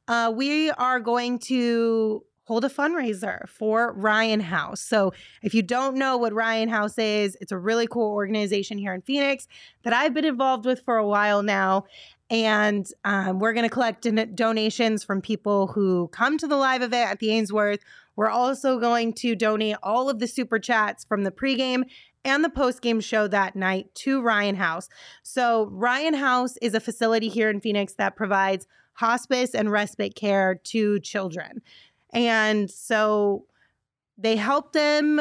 [0.09, 4.81] uh, we are going to hold a fundraiser for Ryan House.
[4.81, 5.13] So,
[5.43, 9.03] if you don't know what Ryan House is, it's a really cool organization here in
[9.03, 9.47] Phoenix
[9.83, 11.85] that I've been involved with for a while now.
[12.31, 17.11] And um, we're going to collect donations from people who come to the live event
[17.11, 17.81] at the Ainsworth.
[18.19, 21.85] We're also going to donate all of the super chats from the pregame
[22.25, 24.89] and the postgame show that night to Ryan House.
[25.23, 30.57] So, Ryan House is a facility here in Phoenix that provides hospice and respite care
[30.65, 31.63] to children.
[32.13, 33.47] And so
[34.17, 35.21] they help them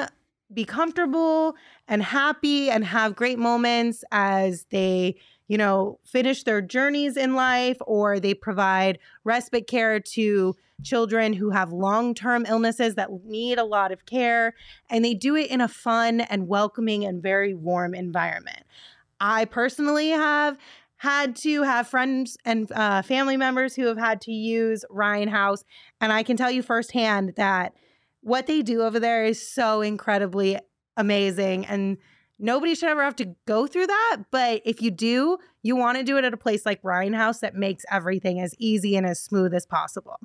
[0.51, 1.55] be comfortable
[1.87, 5.17] and happy and have great moments as they,
[5.47, 11.49] you know, finish their journeys in life or they provide respite care to children who
[11.49, 14.53] have long-term illnesses that need a lot of care
[14.89, 18.63] and they do it in a fun and welcoming and very warm environment.
[19.19, 20.57] I personally have
[20.97, 25.63] had to have friends and uh, family members who have had to use Ryan House.
[26.01, 27.73] And I can tell you firsthand that
[28.21, 30.57] what they do over there is so incredibly
[30.95, 31.65] amazing.
[31.67, 31.97] And
[32.39, 34.17] nobody should ever have to go through that.
[34.31, 37.39] But if you do, you want to do it at a place like Ryan House
[37.39, 40.19] that makes everything as easy and as smooth as possible.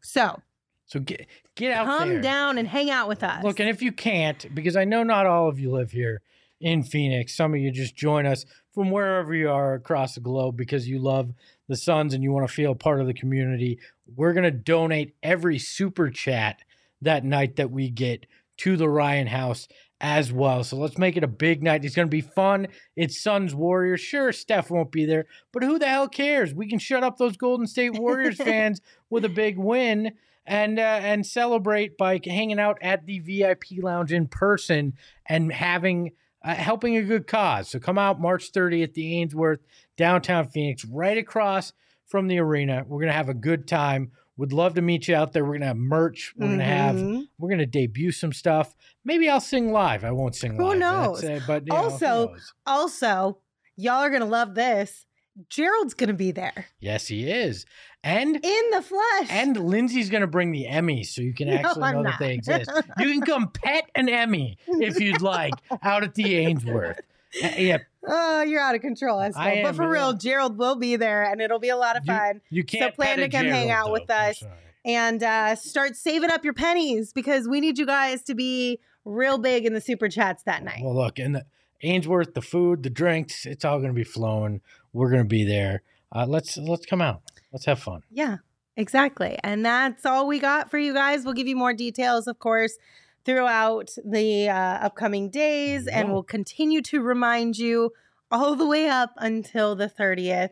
[0.00, 0.40] So
[0.86, 2.20] So get get out come there.
[2.20, 3.42] down and hang out with us.
[3.44, 6.20] Look, and if you can't, because I know not all of you live here
[6.60, 10.56] in Phoenix, some of you just join us from wherever you are across the globe
[10.56, 11.32] because you love
[11.68, 13.78] the Suns and you want to feel part of the community.
[14.16, 16.62] We're going to donate every super chat
[17.02, 18.26] that night that we get
[18.58, 19.68] to the Ryan House
[20.00, 20.62] as well.
[20.62, 21.84] So let's make it a big night.
[21.84, 22.68] It's going to be fun.
[22.96, 24.00] It's Suns Warriors.
[24.00, 26.54] Sure, Steph won't be there, but who the hell cares?
[26.54, 28.80] We can shut up those Golden State Warriors fans
[29.10, 30.12] with a big win
[30.46, 34.94] and uh, and celebrate by hanging out at the VIP lounge in person
[35.26, 37.68] and having uh, helping a good cause.
[37.68, 39.60] So come out March 30th at the Ainsworth
[39.96, 41.72] downtown Phoenix, right across
[42.06, 42.84] from the arena.
[42.86, 44.12] We're gonna have a good time.
[44.38, 45.44] Would love to meet you out there.
[45.44, 46.32] We're gonna have merch.
[46.36, 46.96] We're gonna have.
[46.96, 47.24] Mhm.
[47.38, 48.74] We're gonna debut some stuff.
[49.04, 50.04] Maybe I'll sing live.
[50.04, 50.78] I won't sing Who live.
[50.78, 51.24] knows?
[51.24, 52.54] Uh, but you know, Also- knows?
[52.66, 53.38] Also,
[53.76, 55.04] y'all are going to love this.
[55.48, 57.64] Gerald's going to be there yes, he is,
[58.02, 59.28] and in the flesh.
[59.30, 62.18] and Lindsay's gonna bring the Emmys so you can actually I'm know not.
[62.18, 62.68] that they exist.
[62.98, 67.00] You can come pet an Emmy if you'd like out at the Ainsworth.
[67.42, 69.36] Uh, yeah, Oh, you're out of control, Espo.
[69.36, 69.88] I But am, for yeah.
[69.90, 72.40] real, Gerald will be there and it'll be a lot of you, fun.
[72.48, 74.14] you can't plan to come hang out with though.
[74.14, 74.42] I'm us.
[74.84, 79.36] And uh, start saving up your pennies because we need you guys to be real
[79.36, 80.80] big in the super chats that night.
[80.82, 81.44] Well, look, and the
[81.82, 84.60] Ainsworth, the food, the drinks, it's all going to be flowing.
[84.94, 85.82] We're going to be there.
[86.14, 87.20] Uh, let's let's come out.
[87.52, 88.02] Let's have fun.
[88.10, 88.38] Yeah,
[88.76, 89.38] exactly.
[89.44, 91.24] And that's all we got for you guys.
[91.24, 92.78] We'll give you more details, of course,
[93.24, 96.12] throughout the uh, upcoming days, and Yeah.
[96.12, 97.92] we'll continue to remind you
[98.30, 100.50] all the way up until the 30th.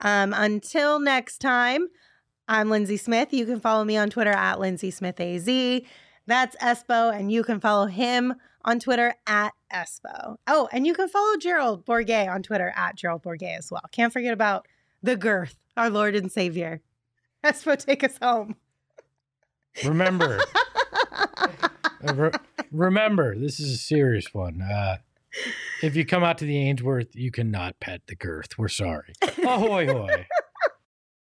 [0.00, 1.88] Um, until next time,
[2.48, 3.32] I'm Lindsay Smith.
[3.32, 5.46] You can follow me on Twitter at Lindsay Smith AZ.
[6.26, 10.36] That's Espo, and you can follow him on Twitter at Espo.
[10.46, 13.82] Oh, and you can follow Gerald Bourguet on Twitter at Gerald Bourguet as well.
[13.92, 14.66] Can't forget about
[15.02, 16.80] the girth, our Lord and Savior.
[17.44, 18.56] Espo, take us home.
[19.84, 20.40] Remember,
[22.02, 22.30] re-
[22.70, 24.62] remember, this is a serious one.
[24.62, 24.98] Uh,
[25.82, 28.58] if you come out to the Ainsworth, you cannot pet the girth.
[28.58, 29.12] We're sorry.
[29.44, 30.26] Ahoy, hoy.